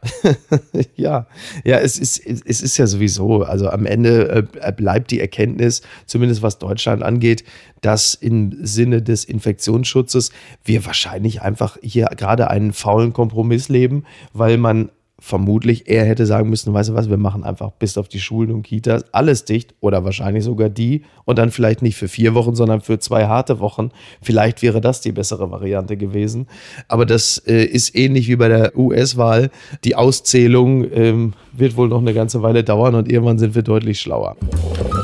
ja, 0.95 1.27
ja, 1.65 1.77
es 1.77 1.99
ist, 1.99 2.25
es 2.25 2.61
ist 2.61 2.77
ja 2.77 2.87
sowieso, 2.87 3.43
also 3.43 3.69
am 3.69 3.85
Ende 3.85 4.47
äh, 4.61 4.71
bleibt 4.71 5.11
die 5.11 5.19
Erkenntnis, 5.19 5.81
zumindest 6.05 6.41
was 6.41 6.57
Deutschland 6.57 7.03
angeht, 7.03 7.43
dass 7.81 8.13
im 8.13 8.57
Sinne 8.65 9.01
des 9.01 9.25
Infektionsschutzes 9.25 10.31
wir 10.63 10.85
wahrscheinlich 10.85 11.41
einfach 11.41 11.77
hier 11.83 12.09
gerade 12.15 12.49
einen 12.49 12.71
faulen 12.71 13.11
Kompromiss 13.11 13.67
leben, 13.67 14.05
weil 14.31 14.57
man 14.57 14.89
vermutlich 15.27 15.89
er 15.89 16.05
hätte 16.05 16.25
sagen 16.25 16.50
müssen, 16.50 16.74
weißt 16.74 16.89
du 16.89 16.93
was, 16.93 17.10
wir 17.10 17.17
machen 17.17 17.43
einfach 17.43 17.72
bis 17.72 17.98
auf 17.98 18.07
die 18.07 18.19
Schulen 18.19 18.51
und 18.51 18.63
Kitas 18.63 19.03
alles 19.12 19.43
dicht 19.43 19.75
oder 19.81 20.05
wahrscheinlich 20.05 20.46
sogar 20.46 20.69
die 20.69 21.03
und 21.25 21.38
dann 21.38 21.51
vielleicht 21.51 21.81
nicht 21.81 21.98
für 21.98 22.07
vier 22.07 22.34
Wochen, 22.34 22.55
sondern 22.55 22.79
für 22.79 22.98
zwei 23.00 23.25
harte 23.25 23.60
Wochen. 23.60 23.89
Vielleicht 24.22 24.62
wäre 24.62 24.79
das 24.79 25.01
die 25.01 25.12
bessere 25.12 25.51
Variante 25.51 25.98
gewesen. 25.98 26.48
Aber 26.88 27.05
das 27.05 27.39
äh, 27.46 27.65
ist 27.65 27.93
ähnlich 27.93 28.29
wie 28.29 28.38
bei 28.38 28.48
der 28.48 28.77
US-Wahl. 28.77 29.50
Die 29.84 29.96
Auszählung 29.96 30.89
ähm, 30.93 31.34
wird 31.51 31.75
wohl 31.75 31.89
noch 31.89 32.00
eine 32.00 32.13
ganze 32.13 32.41
Weile 32.41 32.63
dauern 32.63 32.96
und 32.96 33.12
irgendwann 33.12 33.38
sind 33.38 33.53
wir 33.53 33.63
deutlich 33.63 34.00
schlauer. 34.00 34.38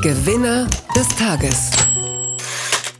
Gewinner 0.02 0.66
des 0.96 1.08
Tages 1.16 1.70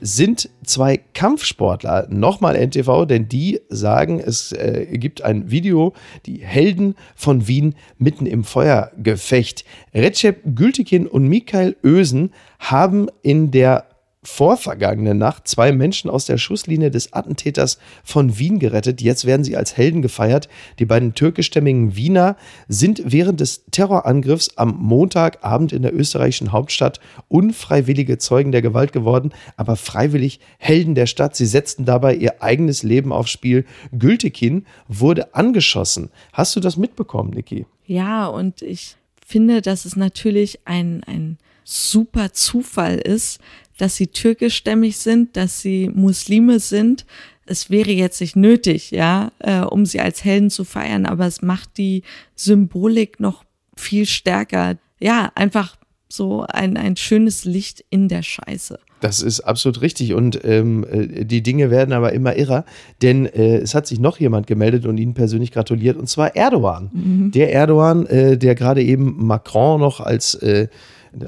sind 0.04 0.50
zwei 0.64 0.98
Kampfsportler. 0.98 2.06
Nochmal 2.10 2.56
NTV, 2.56 3.06
denn 3.06 3.26
die 3.26 3.62
sagen, 3.70 4.20
es 4.20 4.52
äh, 4.52 4.86
gibt 4.98 5.22
ein 5.22 5.50
Video, 5.50 5.94
die 6.26 6.44
Helden 6.44 6.94
von 7.16 7.48
Wien 7.48 7.74
mitten 7.96 8.26
im 8.26 8.44
Feuergefecht. 8.44 9.64
Recep 9.94 10.42
Gültekin 10.54 11.06
und 11.06 11.26
Mikael 11.26 11.74
Ösen 11.82 12.34
haben 12.58 13.08
in 13.22 13.50
der 13.50 13.86
vorvergangene 14.24 15.14
Nacht 15.14 15.46
zwei 15.46 15.72
Menschen 15.72 16.10
aus 16.10 16.26
der 16.26 16.38
Schusslinie 16.38 16.90
des 16.90 17.12
Attentäters 17.12 17.78
von 18.02 18.38
Wien 18.38 18.58
gerettet. 18.58 19.00
Jetzt 19.00 19.24
werden 19.24 19.44
sie 19.44 19.56
als 19.56 19.76
Helden 19.76 20.02
gefeiert. 20.02 20.48
Die 20.78 20.86
beiden 20.86 21.14
türkischstämmigen 21.14 21.94
Wiener 21.96 22.36
sind 22.68 23.02
während 23.04 23.40
des 23.40 23.64
Terrorangriffs 23.70 24.56
am 24.56 24.76
Montagabend 24.80 25.72
in 25.72 25.82
der 25.82 25.94
österreichischen 25.94 26.52
Hauptstadt 26.52 27.00
unfreiwillige 27.28 28.18
Zeugen 28.18 28.52
der 28.52 28.62
Gewalt 28.62 28.92
geworden, 28.92 29.32
aber 29.56 29.76
freiwillig 29.76 30.40
Helden 30.58 30.94
der 30.94 31.06
Stadt. 31.06 31.36
Sie 31.36 31.46
setzten 31.46 31.84
dabei 31.84 32.14
ihr 32.14 32.42
eigenes 32.42 32.82
Leben 32.82 33.12
aufs 33.12 33.30
Spiel. 33.30 33.64
Gültekin 33.92 34.66
wurde 34.88 35.34
angeschossen. 35.34 36.10
Hast 36.32 36.56
du 36.56 36.60
das 36.60 36.76
mitbekommen, 36.76 37.30
Niki? 37.30 37.66
Ja, 37.86 38.26
und 38.26 38.62
ich 38.62 38.96
finde, 39.26 39.62
dass 39.62 39.84
es 39.84 39.96
natürlich 39.96 40.60
ein, 40.64 41.02
ein 41.04 41.38
super 41.64 42.32
Zufall 42.32 42.98
ist, 42.98 43.40
dass 43.78 43.96
sie 43.96 44.08
türkischstämmig 44.08 44.96
sind, 44.96 45.36
dass 45.36 45.60
sie 45.60 45.90
Muslime 45.92 46.60
sind. 46.60 47.06
Es 47.46 47.70
wäre 47.70 47.90
jetzt 47.90 48.20
nicht 48.20 48.36
nötig, 48.36 48.90
ja, 48.90 49.32
äh, 49.38 49.60
um 49.60 49.84
sie 49.84 50.00
als 50.00 50.24
Helden 50.24 50.50
zu 50.50 50.64
feiern, 50.64 51.06
aber 51.06 51.26
es 51.26 51.42
macht 51.42 51.76
die 51.76 52.02
Symbolik 52.34 53.20
noch 53.20 53.44
viel 53.76 54.06
stärker. 54.06 54.76
Ja, 55.00 55.30
einfach 55.34 55.76
so 56.08 56.46
ein, 56.48 56.76
ein 56.76 56.96
schönes 56.96 57.44
Licht 57.44 57.84
in 57.90 58.08
der 58.08 58.22
Scheiße. 58.22 58.78
Das 59.00 59.20
ist 59.20 59.40
absolut 59.40 59.82
richtig 59.82 60.14
und 60.14 60.40
ähm, 60.44 60.86
äh, 60.90 61.24
die 61.26 61.42
Dinge 61.42 61.70
werden 61.70 61.92
aber 61.92 62.12
immer 62.12 62.36
irrer, 62.36 62.64
denn 63.02 63.26
äh, 63.26 63.58
es 63.58 63.74
hat 63.74 63.86
sich 63.86 64.00
noch 64.00 64.18
jemand 64.18 64.46
gemeldet 64.46 64.86
und 64.86 64.96
Ihnen 64.96 65.12
persönlich 65.12 65.52
gratuliert 65.52 65.98
und 65.98 66.08
zwar 66.08 66.34
Erdogan. 66.36 66.90
Mhm. 66.92 67.30
Der 67.32 67.52
Erdogan, 67.52 68.06
äh, 68.06 68.38
der 68.38 68.54
gerade 68.54 68.82
eben 68.82 69.26
Macron 69.26 69.80
noch 69.80 70.00
als 70.00 70.34
äh, 70.36 70.68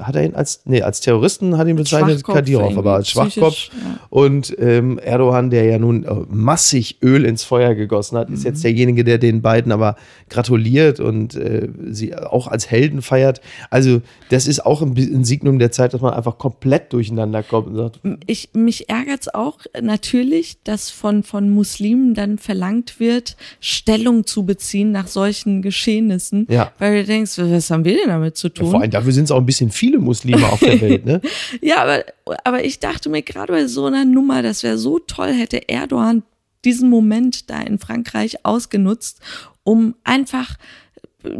hat 0.01 0.15
er 0.15 0.23
ihn 0.23 0.35
als, 0.35 0.61
nee, 0.65 0.81
als 0.81 1.01
Terroristen 1.01 1.57
hat 1.57 1.67
ihn 1.67 1.75
bezeichnet, 1.75 2.23
Kadyrov, 2.23 2.77
aber 2.77 2.95
als 2.95 3.09
Schwachkopf. 3.09 3.69
Ja. 3.71 3.99
Und 4.09 4.55
ähm, 4.59 4.99
Erdogan, 4.99 5.49
der 5.49 5.65
ja 5.65 5.79
nun 5.79 6.03
äh, 6.03 6.13
massig 6.29 6.97
Öl 7.01 7.25
ins 7.25 7.43
Feuer 7.43 7.75
gegossen 7.75 8.17
hat, 8.17 8.29
ist 8.29 8.41
mhm. 8.41 8.45
jetzt 8.47 8.63
derjenige, 8.63 9.03
der 9.03 9.17
den 9.17 9.41
beiden 9.41 9.71
aber 9.71 9.95
gratuliert 10.29 10.99
und 10.99 11.35
äh, 11.35 11.69
sie 11.89 12.15
auch 12.15 12.47
als 12.47 12.69
Helden 12.69 13.01
feiert. 13.01 13.41
Also, 13.69 14.01
das 14.29 14.47
ist 14.47 14.65
auch 14.65 14.81
ein, 14.81 14.97
ein 14.97 15.23
Signum 15.23 15.59
der 15.59 15.71
Zeit, 15.71 15.93
dass 15.93 16.01
man 16.01 16.13
einfach 16.13 16.37
komplett 16.37 16.93
durcheinander 16.93 17.43
kommt 17.43 17.67
und 17.67 17.75
sagt. 17.75 17.99
Ich, 18.25 18.49
mich 18.53 18.89
ärgert 18.89 19.21
es 19.21 19.33
auch 19.33 19.59
natürlich, 19.81 20.57
dass 20.63 20.89
von, 20.89 21.23
von 21.23 21.49
Muslimen 21.49 22.13
dann 22.13 22.37
verlangt 22.37 22.99
wird, 22.99 23.37
Stellung 23.59 24.25
zu 24.25 24.45
beziehen 24.45 24.91
nach 24.91 25.07
solchen 25.07 25.61
Geschehnissen. 25.61 26.47
Ja. 26.49 26.71
Weil 26.79 27.01
du 27.01 27.05
denkst, 27.05 27.37
was 27.37 27.69
haben 27.69 27.85
wir 27.85 27.95
denn 27.95 28.09
damit 28.09 28.37
zu 28.37 28.49
tun? 28.49 28.65
Ja, 28.65 28.71
vor 28.71 28.81
allem 28.81 28.91
dafür 28.91 29.11
sind 29.11 29.25
es 29.25 29.31
auch 29.31 29.39
ein 29.39 29.45
bisschen 29.45 29.71
viele 29.77 29.99
Muslime 29.99 30.47
auf 30.51 30.59
der 30.59 30.81
Welt, 30.81 31.05
ne? 31.05 31.21
ja, 31.61 31.83
aber, 31.83 32.05
aber 32.43 32.65
ich 32.65 32.79
dachte 32.79 33.09
mir 33.09 33.21
gerade 33.21 33.53
bei 33.53 33.67
so 33.67 33.85
einer 33.85 34.05
Nummer, 34.05 34.41
das 34.41 34.63
wäre 34.63 34.77
so 34.77 34.99
toll, 34.99 35.31
hätte 35.33 35.69
Erdogan 35.69 36.23
diesen 36.65 36.89
Moment 36.89 37.49
da 37.49 37.61
in 37.61 37.79
Frankreich 37.79 38.43
ausgenutzt, 38.43 39.21
um 39.63 39.95
einfach, 40.03 40.57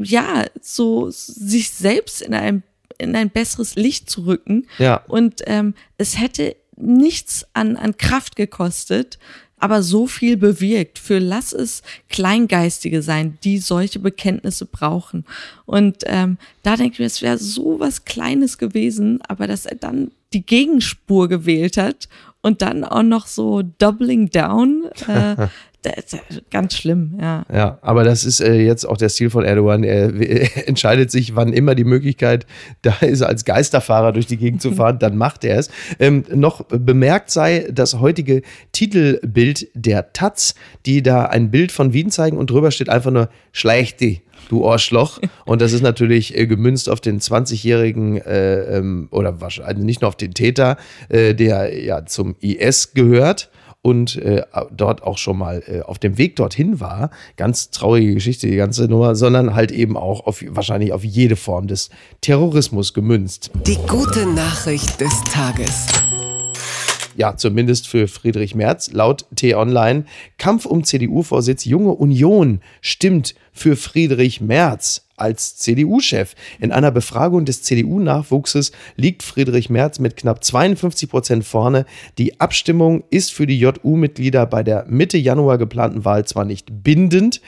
ja, 0.01 0.45
so 0.61 1.09
sich 1.09 1.71
selbst 1.71 2.21
in 2.21 2.33
ein, 2.33 2.63
in 2.97 3.15
ein 3.15 3.29
besseres 3.29 3.75
Licht 3.75 4.09
zu 4.09 4.25
rücken. 4.25 4.67
Ja. 4.77 5.03
Und 5.07 5.41
ähm, 5.45 5.73
es 5.97 6.19
hätte 6.19 6.55
nichts 6.77 7.45
an, 7.53 7.75
an 7.75 7.97
Kraft 7.97 8.35
gekostet, 8.35 9.19
aber 9.59 9.81
so 9.81 10.07
viel 10.07 10.37
bewirkt. 10.37 10.99
Für 10.99 11.19
lass 11.19 11.51
es 11.51 11.81
Kleingeistige 12.09 13.01
sein, 13.01 13.37
die 13.43 13.57
solche 13.57 13.99
Bekenntnisse 13.99 14.65
brauchen. 14.65 15.25
Und 15.65 16.03
ähm, 16.05 16.37
da 16.63 16.75
denke 16.75 16.93
ich 16.93 16.99
mir, 16.99 17.05
es 17.05 17.21
wäre 17.21 17.37
so 17.37 17.79
was 17.79 18.05
Kleines 18.05 18.57
gewesen, 18.57 19.19
aber 19.27 19.47
dass 19.47 19.65
er 19.65 19.75
dann 19.75 20.11
die 20.33 20.45
Gegenspur 20.45 21.27
gewählt 21.27 21.77
hat 21.77 22.07
und 22.41 22.61
dann 22.61 22.83
auch 22.83 23.03
noch 23.03 23.27
so 23.27 23.63
doubling 23.79 24.29
down, 24.29 24.85
äh, 25.07 25.47
ganz 26.51 26.75
schlimm, 26.75 27.17
ja. 27.19 27.45
Ja, 27.53 27.79
aber 27.81 28.03
das 28.03 28.23
ist 28.23 28.39
äh, 28.39 28.55
jetzt 28.55 28.85
auch 28.85 28.97
der 28.97 29.09
Stil 29.09 29.29
von 29.29 29.43
Erdogan. 29.43 29.83
Er, 29.83 30.13
er, 30.15 30.67
entscheidet 30.67 31.11
sich, 31.11 31.35
wann 31.35 31.53
immer 31.53 31.75
die 31.75 31.83
Möglichkeit 31.83 32.45
da 32.81 32.95
ist, 33.01 33.21
als 33.21 33.45
Geisterfahrer 33.45 34.11
durch 34.13 34.27
die 34.27 34.37
Gegend 34.37 34.61
zu 34.61 34.71
fahren, 34.73 34.99
dann 34.99 35.17
macht 35.17 35.43
er 35.43 35.57
es. 35.57 35.69
Ähm, 35.99 36.23
noch 36.33 36.63
bemerkt 36.65 37.31
sei 37.31 37.67
das 37.71 37.99
heutige 37.99 38.41
Titelbild 38.71 39.67
der 39.73 40.13
Taz, 40.13 40.55
die 40.85 41.01
da 41.03 41.25
ein 41.25 41.51
Bild 41.51 41.71
von 41.71 41.93
Wien 41.93 42.11
zeigen 42.11 42.37
und 42.37 42.49
drüber 42.49 42.71
steht 42.71 42.89
einfach 42.89 43.11
nur 43.11 43.29
Schleichti 43.51 44.21
du 44.49 44.67
Arschloch. 44.67 45.19
Und 45.45 45.61
das 45.61 45.73
ist 45.73 45.81
natürlich 45.81 46.37
äh, 46.37 46.47
gemünzt 46.47 46.89
auf 46.89 47.01
den 47.01 47.19
20-jährigen 47.19 48.17
äh, 48.17 48.77
ähm, 48.77 49.07
oder 49.11 49.41
wahrscheinlich 49.41 49.85
nicht 49.85 50.01
nur 50.01 50.09
auf 50.09 50.15
den 50.15 50.33
Täter, 50.33 50.77
äh, 51.09 51.33
der 51.33 51.83
ja 51.83 52.05
zum 52.05 52.35
IS 52.39 52.93
gehört 52.93 53.49
und 53.87 54.17
äh, 54.17 54.41
dort 54.75 55.01
auch 55.03 55.17
schon 55.17 55.37
mal 55.37 55.63
äh, 55.65 55.79
auf 55.79 55.97
dem 55.97 56.17
Weg 56.17 56.35
dorthin 56.35 56.81
war. 56.81 57.09
Ganz 57.37 57.69
traurige 57.71 58.15
Geschichte, 58.15 58.45
die 58.45 58.57
ganze 58.57 58.89
Nummer, 58.89 59.15
sondern 59.15 59.55
halt 59.55 59.71
eben 59.71 59.95
auch 59.95 60.27
auf, 60.27 60.43
wahrscheinlich 60.45 60.91
auf 60.91 61.05
jede 61.05 61.37
Form 61.37 61.67
des 61.67 61.89
Terrorismus 62.19 62.93
gemünzt. 62.93 63.49
Die 63.65 63.77
gute 63.87 64.25
Nachricht 64.25 64.99
des 64.99 65.23
Tages 65.31 65.87
ja, 67.15 67.35
zumindest 67.35 67.87
für 67.87 68.07
Friedrich 68.07 68.53
Merz, 68.53 68.91
laut 68.91 69.25
T-Online, 69.35 70.05
Kampf 70.37 70.67
um 70.67 70.83
CDU-Vorsitz 70.83 71.65
Junge 71.65 71.93
Union 71.93 72.61
stimmt 72.79 73.33
für 73.51 73.75
Friedrich 73.75 74.39
Merz 74.39 75.06
als 75.17 75.57
CDU-Chef. 75.57 76.35
In 76.59 76.71
einer 76.71 76.91
Befragung 76.91 77.43
des 77.43 77.63
CDU-Nachwuchses 77.63 78.71
liegt 78.95 79.23
Friedrich 79.23 79.69
Merz 79.69 79.99
mit 79.99 80.15
knapp 80.15 80.43
52 80.43 81.09
Prozent 81.09 81.43
vorne. 81.43 81.85
Die 82.17 82.39
Abstimmung 82.39 83.03
ist 83.09 83.33
für 83.33 83.47
die 83.47 83.59
JU-Mitglieder 83.59 84.45
bei 84.45 84.63
der 84.63 84.85
Mitte 84.87 85.17
Januar 85.17 85.57
geplanten 85.57 86.05
Wahl 86.05 86.25
zwar 86.25 86.45
nicht 86.45 86.83
bindend. 86.83 87.41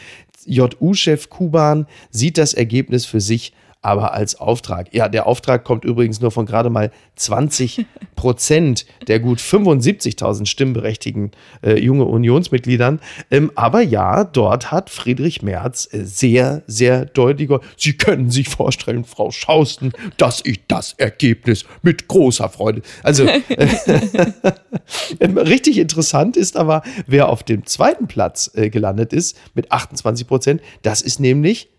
JU-Chef 0.46 1.30
Kuban 1.30 1.86
sieht 2.10 2.38
das 2.38 2.54
Ergebnis 2.54 3.06
für 3.06 3.22
sich 3.22 3.54
aber 3.82 4.14
als 4.14 4.36
Auftrag. 4.36 4.94
Ja, 4.94 5.08
der 5.08 5.26
Auftrag 5.26 5.64
kommt 5.64 5.86
übrigens 5.86 6.20
nur 6.20 6.32
von 6.32 6.46
gerade 6.46 6.70
mal 6.70 6.92
20 7.16 7.86
Prozent 8.16 8.86
der 9.08 9.22
gut 9.22 9.40
75.000 9.40 10.46
stimmberechtigten 10.46 11.32
äh, 11.64 11.80
junge 11.80 12.04
Unionsmitgliedern. 12.04 13.00
Ähm, 13.32 13.52
aber 13.56 13.82
ja, 13.82 14.26
dort 14.26 14.72
hat 14.72 14.90
Friedrich 14.90 15.42
Merz 15.42 15.88
äh, 15.94 16.04
sehr, 16.04 16.64
sehr 16.68 17.06
deutlich, 17.06 17.50
Sie 17.78 17.94
können 17.94 18.30
sich 18.30 18.50
vorstellen, 18.50 19.06
Frau 19.06 19.32
Schausten, 19.32 19.94
dass 20.18 20.42
ich 20.44 20.68
das 20.68 20.94
Ergebnis 20.94 21.64
mit 21.82 22.10
großer 22.10 22.50
Freude. 22.50 22.82
Also 23.04 23.26
äh, 23.26 23.70
richtig 25.22 25.78
interessant 25.78 26.36
ist 26.36 26.58
aber, 26.58 26.82
wer 27.08 27.30
auf 27.30 27.44
dem 27.44 27.66
zweiten 27.66 28.08
Platz 28.08 28.52
äh, 28.56 28.70
gelandet 28.70 29.14
ist 29.14 29.40
mit 29.54 29.72
28 29.72 30.28
Prozent. 30.28 30.62
Das 30.82 31.02
ist 31.02 31.22
nämlich 31.22 31.70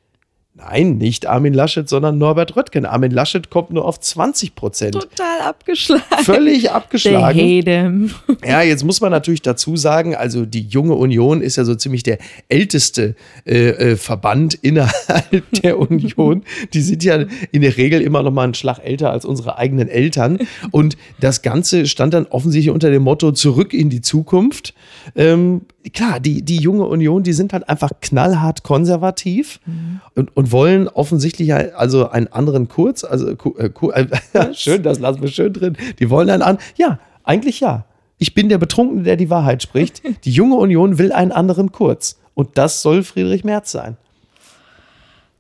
Nein, 0.54 0.98
nicht 0.98 1.26
Armin 1.26 1.54
Laschet, 1.54 1.88
sondern 1.88 2.18
Norbert 2.18 2.56
Röttgen. 2.56 2.84
Armin 2.84 3.12
Laschet 3.12 3.50
kommt 3.50 3.70
nur 3.70 3.84
auf 3.84 4.00
20 4.00 4.56
Prozent. 4.56 4.94
Total 4.94 5.40
abgeschlagen. 5.42 6.24
Völlig 6.24 6.72
abgeschlagen. 6.72 7.38
Hate 7.38 8.10
Ja, 8.44 8.60
jetzt 8.60 8.84
muss 8.84 9.00
man 9.00 9.12
natürlich 9.12 9.42
dazu 9.42 9.76
sagen, 9.76 10.16
also 10.16 10.44
die 10.44 10.62
junge 10.62 10.94
Union 10.94 11.40
ist 11.40 11.54
ja 11.54 11.64
so 11.64 11.76
ziemlich 11.76 12.02
der 12.02 12.18
älteste 12.48 13.14
äh, 13.46 13.68
äh, 13.68 13.96
Verband 13.96 14.54
innerhalb 14.62 15.44
der 15.62 15.78
Union. 15.78 16.42
Die 16.74 16.82
sind 16.82 17.04
ja 17.04 17.24
in 17.52 17.62
der 17.62 17.76
Regel 17.76 18.00
immer 18.00 18.24
noch 18.24 18.32
mal 18.32 18.42
einen 18.42 18.54
Schlag 18.54 18.80
älter 18.80 19.12
als 19.12 19.24
unsere 19.24 19.56
eigenen 19.56 19.88
Eltern. 19.88 20.40
Und 20.72 20.96
das 21.20 21.42
Ganze 21.42 21.86
stand 21.86 22.12
dann 22.12 22.26
offensichtlich 22.26 22.74
unter 22.74 22.90
dem 22.90 23.04
Motto 23.04 23.30
zurück 23.30 23.72
in 23.72 23.88
die 23.88 24.00
Zukunft. 24.00 24.74
Ähm, 25.14 25.62
klar, 25.92 26.20
die, 26.20 26.42
die 26.42 26.58
junge 26.58 26.86
Union, 26.86 27.22
die 27.22 27.32
sind 27.32 27.52
halt 27.52 27.68
einfach 27.68 27.90
knallhart 28.00 28.62
konservativ 28.62 29.60
mhm. 29.66 30.00
und, 30.14 30.36
und 30.36 30.52
wollen 30.52 30.88
offensichtlich 30.88 31.54
also 31.54 32.10
einen 32.10 32.28
anderen 32.28 32.68
Kurz, 32.68 33.04
also 33.04 33.30
äh, 33.30 33.70
äh, 33.92 34.54
schön, 34.54 34.82
das 34.82 34.98
lassen 34.98 35.22
wir 35.22 35.28
schön 35.28 35.52
drin. 35.52 35.76
Die 35.98 36.10
wollen 36.10 36.28
einen 36.28 36.42
anderen, 36.42 36.66
ja, 36.76 36.98
eigentlich 37.24 37.60
ja. 37.60 37.86
Ich 38.18 38.34
bin 38.34 38.50
der 38.50 38.58
Betrunkene, 38.58 39.02
der 39.02 39.16
die 39.16 39.30
Wahrheit 39.30 39.62
spricht. 39.62 40.02
Die 40.24 40.30
junge 40.30 40.56
Union 40.56 40.98
will 40.98 41.10
einen 41.10 41.32
anderen 41.32 41.72
Kurz. 41.72 42.20
Und 42.34 42.58
das 42.58 42.82
soll 42.82 43.02
Friedrich 43.02 43.44
Merz 43.44 43.72
sein. 43.72 43.96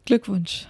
Glückwunsch. 0.06 0.66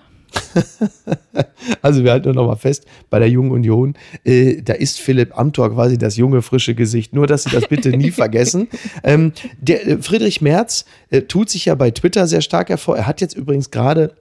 Also 1.82 2.04
wir 2.04 2.12
halten 2.12 2.26
nur 2.26 2.34
noch 2.34 2.46
mal 2.46 2.56
fest, 2.56 2.86
bei 3.10 3.18
der 3.18 3.28
Jungen 3.28 3.50
Union, 3.52 3.94
äh, 4.24 4.62
da 4.62 4.72
ist 4.72 5.00
Philipp 5.00 5.36
Amthor 5.38 5.72
quasi 5.72 5.98
das 5.98 6.16
junge, 6.16 6.42
frische 6.42 6.74
Gesicht. 6.74 7.14
Nur, 7.14 7.26
dass 7.26 7.44
Sie 7.44 7.50
das 7.50 7.68
bitte 7.68 7.90
nie 7.90 8.10
vergessen. 8.10 8.68
Ähm, 9.04 9.32
der, 9.60 9.86
äh, 9.86 9.98
Friedrich 10.02 10.40
Merz 10.40 10.84
äh, 11.10 11.22
tut 11.22 11.50
sich 11.50 11.66
ja 11.66 11.74
bei 11.74 11.90
Twitter 11.90 12.26
sehr 12.26 12.40
stark 12.40 12.70
hervor. 12.70 12.96
Er 12.96 13.06
hat 13.06 13.20
jetzt 13.20 13.36
übrigens 13.36 13.70
gerade 13.70 14.14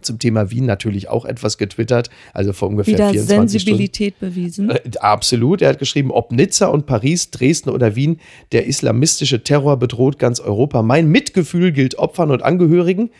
zum 0.00 0.18
Thema 0.18 0.50
Wien 0.50 0.64
natürlich 0.64 1.08
auch 1.08 1.24
etwas 1.24 1.58
getwittert, 1.58 2.08
also 2.32 2.52
vor 2.52 2.68
ungefähr 2.68 2.94
Wieder 2.94 3.10
24 3.10 3.62
Sensibilität 3.62 4.20
bewiesen. 4.20 4.70
Äh, 4.70 4.80
absolut. 5.00 5.62
Er 5.62 5.70
hat 5.70 5.78
geschrieben, 5.78 6.10
ob 6.10 6.32
Nizza 6.32 6.66
und 6.66 6.86
Paris, 6.86 7.30
Dresden 7.30 7.70
oder 7.70 7.96
Wien, 7.96 8.20
der 8.52 8.66
islamistische 8.66 9.42
Terror 9.42 9.76
bedroht 9.76 10.18
ganz 10.18 10.40
Europa. 10.40 10.82
Mein 10.82 11.08
Mitgefühl 11.08 11.72
gilt 11.72 11.96
Opfern 11.98 12.30
und 12.30 12.42
Angehörigen. 12.42 13.10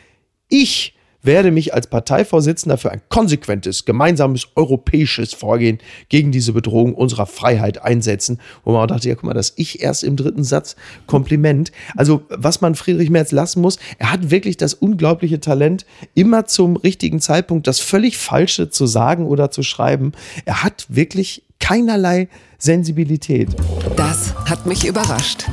Ich 0.49 0.95
werde 1.23 1.51
mich 1.51 1.75
als 1.75 1.89
Parteivorsitzender 1.89 2.79
für 2.79 2.91
ein 2.93 3.03
konsequentes, 3.09 3.85
gemeinsames 3.85 4.49
europäisches 4.55 5.35
Vorgehen 5.35 5.79
gegen 6.09 6.33
diese 6.33 6.53
Bedrohung 6.53 6.95
unserer 6.95 7.27
Freiheit 7.27 7.83
einsetzen. 7.83 8.41
Wo 8.65 8.73
man 8.73 8.83
auch 8.83 8.87
dachte, 8.87 9.09
ja, 9.09 9.15
guck 9.15 9.25
mal, 9.25 9.35
das 9.35 9.53
Ich 9.57 9.83
erst 9.83 10.05
im 10.05 10.17
dritten 10.17 10.45
Satz, 10.45 10.77
Kompliment. 11.07 11.73
Also, 11.97 12.23
was 12.29 12.61
man 12.61 12.75
Friedrich 12.75 13.11
Merz 13.11 13.33
lassen 13.33 13.61
muss, 13.61 13.79
er 13.99 14.13
hat 14.13 14.31
wirklich 14.31 14.57
das 14.57 14.75
unglaubliche 14.75 15.41
Talent, 15.41 15.87
immer 16.15 16.47
zum 16.47 16.77
richtigen 16.77 17.21
Zeitpunkt 17.21 17.67
das 17.67 17.81
völlig 17.81 18.19
Falsche 18.19 18.71
zu 18.71 18.87
sagen 18.87 19.27
oder 19.27 19.51
zu 19.51 19.63
schreiben. 19.63 20.13
Er 20.45 20.63
hat 20.63 20.87
wirklich 20.89 21.43
keinerlei 21.59 22.29
Sensibilität. 22.59 23.49
Das 23.97 24.35
hat 24.49 24.67
mich 24.67 24.87
überrascht. 24.87 25.47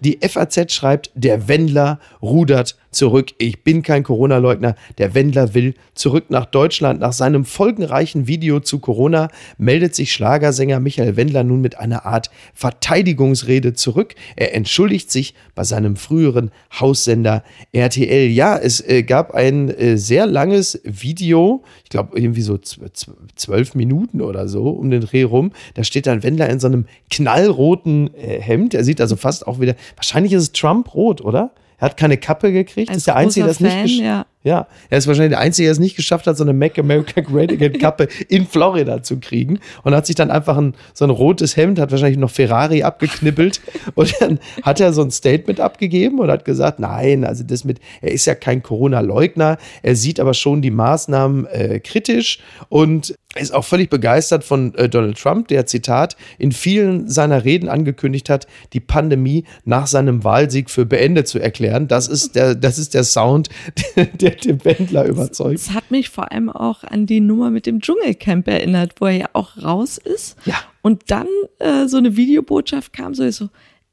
Die 0.00 0.18
FAZ 0.22 0.72
schreibt, 0.72 1.10
der 1.14 1.48
Wendler 1.48 1.98
rudert 2.22 2.76
zurück. 2.96 3.32
Ich 3.38 3.62
bin 3.62 3.82
kein 3.82 4.02
Corona-Leugner. 4.02 4.74
Der 4.98 5.14
Wendler 5.14 5.54
will 5.54 5.74
zurück 5.94 6.30
nach 6.30 6.46
Deutschland. 6.46 7.00
Nach 7.00 7.12
seinem 7.12 7.44
folgenreichen 7.44 8.26
Video 8.26 8.58
zu 8.60 8.78
Corona 8.78 9.28
meldet 9.58 9.94
sich 9.94 10.12
Schlagersänger 10.12 10.80
Michael 10.80 11.16
Wendler 11.16 11.44
nun 11.44 11.60
mit 11.60 11.78
einer 11.78 12.06
Art 12.06 12.30
Verteidigungsrede 12.54 13.74
zurück. 13.74 14.14
Er 14.34 14.54
entschuldigt 14.54 15.10
sich 15.10 15.34
bei 15.54 15.62
seinem 15.62 15.96
früheren 15.96 16.50
Haussender 16.80 17.44
RTL. 17.72 18.28
Ja, 18.28 18.56
es 18.56 18.80
äh, 18.80 19.02
gab 19.02 19.34
ein 19.34 19.68
äh, 19.68 19.98
sehr 19.98 20.26
langes 20.26 20.80
Video, 20.84 21.62
ich 21.84 21.90
glaube 21.90 22.18
irgendwie 22.18 22.42
so 22.42 22.58
zwölf 22.58 23.74
Minuten 23.74 24.22
oder 24.22 24.48
so 24.48 24.70
um 24.70 24.90
den 24.90 25.02
Dreh 25.02 25.24
rum. 25.24 25.52
Da 25.74 25.84
steht 25.84 26.06
dann 26.06 26.22
Wendler 26.22 26.48
in 26.48 26.60
so 26.60 26.66
einem 26.66 26.86
knallroten 27.10 28.14
äh, 28.14 28.40
Hemd. 28.40 28.72
Er 28.72 28.84
sieht 28.84 29.02
also 29.02 29.16
fast 29.16 29.46
auch 29.46 29.60
wieder, 29.60 29.74
wahrscheinlich 29.96 30.32
ist 30.32 30.42
es 30.42 30.52
Trump-rot, 30.52 31.20
oder? 31.20 31.52
Er 31.78 31.86
hat 31.86 31.96
keine 31.96 32.16
Kappe 32.16 32.52
gekriegt. 32.52 32.88
Als 32.88 32.98
ist 32.98 33.06
der 33.06 33.16
Einzige, 33.16 33.44
der 33.44 33.52
es 33.52 33.60
nicht 33.60 33.70
großer 33.72 33.84
gesch- 33.84 33.96
Fan, 33.98 34.04
ja. 34.06 34.26
Ja, 34.46 34.68
er 34.90 34.98
ist 34.98 35.08
wahrscheinlich 35.08 35.32
der 35.32 35.40
Einzige, 35.40 35.66
der 35.66 35.72
es 35.72 35.80
nicht 35.80 35.96
geschafft 35.96 36.28
hat, 36.28 36.36
so 36.36 36.44
eine 36.44 36.52
Make 36.52 36.80
America 36.80 37.20
Great 37.32 37.50
Again 37.50 37.80
Kappe 37.80 38.06
in 38.28 38.46
Florida 38.46 39.02
zu 39.02 39.18
kriegen. 39.18 39.58
Und 39.82 39.92
hat 39.92 40.06
sich 40.06 40.14
dann 40.14 40.30
einfach 40.30 40.56
ein, 40.56 40.74
so 40.94 41.04
ein 41.04 41.10
rotes 41.10 41.56
Hemd, 41.56 41.80
hat 41.80 41.90
wahrscheinlich 41.90 42.16
noch 42.16 42.30
Ferrari 42.30 42.84
abgeknippelt. 42.84 43.60
und 43.96 44.14
dann 44.20 44.38
hat 44.62 44.78
er 44.78 44.92
so 44.92 45.02
ein 45.02 45.10
Statement 45.10 45.58
abgegeben 45.58 46.20
und 46.20 46.30
hat 46.30 46.44
gesagt, 46.44 46.78
nein, 46.78 47.24
also 47.24 47.42
das 47.42 47.64
mit, 47.64 47.80
er 48.00 48.12
ist 48.12 48.24
ja 48.26 48.36
kein 48.36 48.62
Corona-Leugner. 48.62 49.58
Er 49.82 49.96
sieht 49.96 50.20
aber 50.20 50.32
schon 50.32 50.62
die 50.62 50.70
Maßnahmen 50.70 51.46
äh, 51.46 51.80
kritisch 51.80 52.38
und 52.68 53.16
ist 53.36 53.54
auch 53.54 53.64
völlig 53.64 53.90
begeistert 53.90 54.44
von 54.44 54.74
äh, 54.74 54.88
Donald 54.88 55.18
Trump, 55.18 55.48
der 55.48 55.66
Zitat 55.66 56.16
in 56.38 56.52
vielen 56.52 57.08
seiner 57.08 57.44
Reden 57.44 57.68
angekündigt 57.68 58.30
hat, 58.30 58.46
die 58.72 58.80
Pandemie 58.80 59.44
nach 59.64 59.86
seinem 59.86 60.24
Wahlsieg 60.24 60.70
für 60.70 60.86
beendet 60.86 61.28
zu 61.28 61.38
erklären. 61.38 61.88
Das 61.88 62.08
ist 62.08 62.34
der, 62.34 62.54
das 62.54 62.78
ist 62.78 62.94
der 62.94 63.04
Sound, 63.04 63.48
der 64.20 64.35
den 64.44 64.64
Wendler 64.64 65.06
überzeugt. 65.06 65.54
Es 65.56 65.72
hat 65.72 65.90
mich 65.90 66.10
vor 66.10 66.30
allem 66.32 66.48
auch 66.50 66.84
an 66.84 67.06
die 67.06 67.20
Nummer 67.20 67.50
mit 67.50 67.66
dem 67.66 67.80
Dschungelcamp 67.80 68.46
erinnert, 68.48 68.94
wo 69.00 69.06
er 69.06 69.12
ja 69.16 69.26
auch 69.32 69.56
raus 69.62 69.98
ist. 69.98 70.36
Ja. 70.44 70.56
Und 70.82 71.04
dann 71.10 71.26
äh, 71.58 71.86
so 71.88 71.96
eine 71.96 72.16
Videobotschaft 72.16 72.92
kam, 72.92 73.14
so, 73.14 73.24
ich 73.24 73.36
so, 73.36 73.48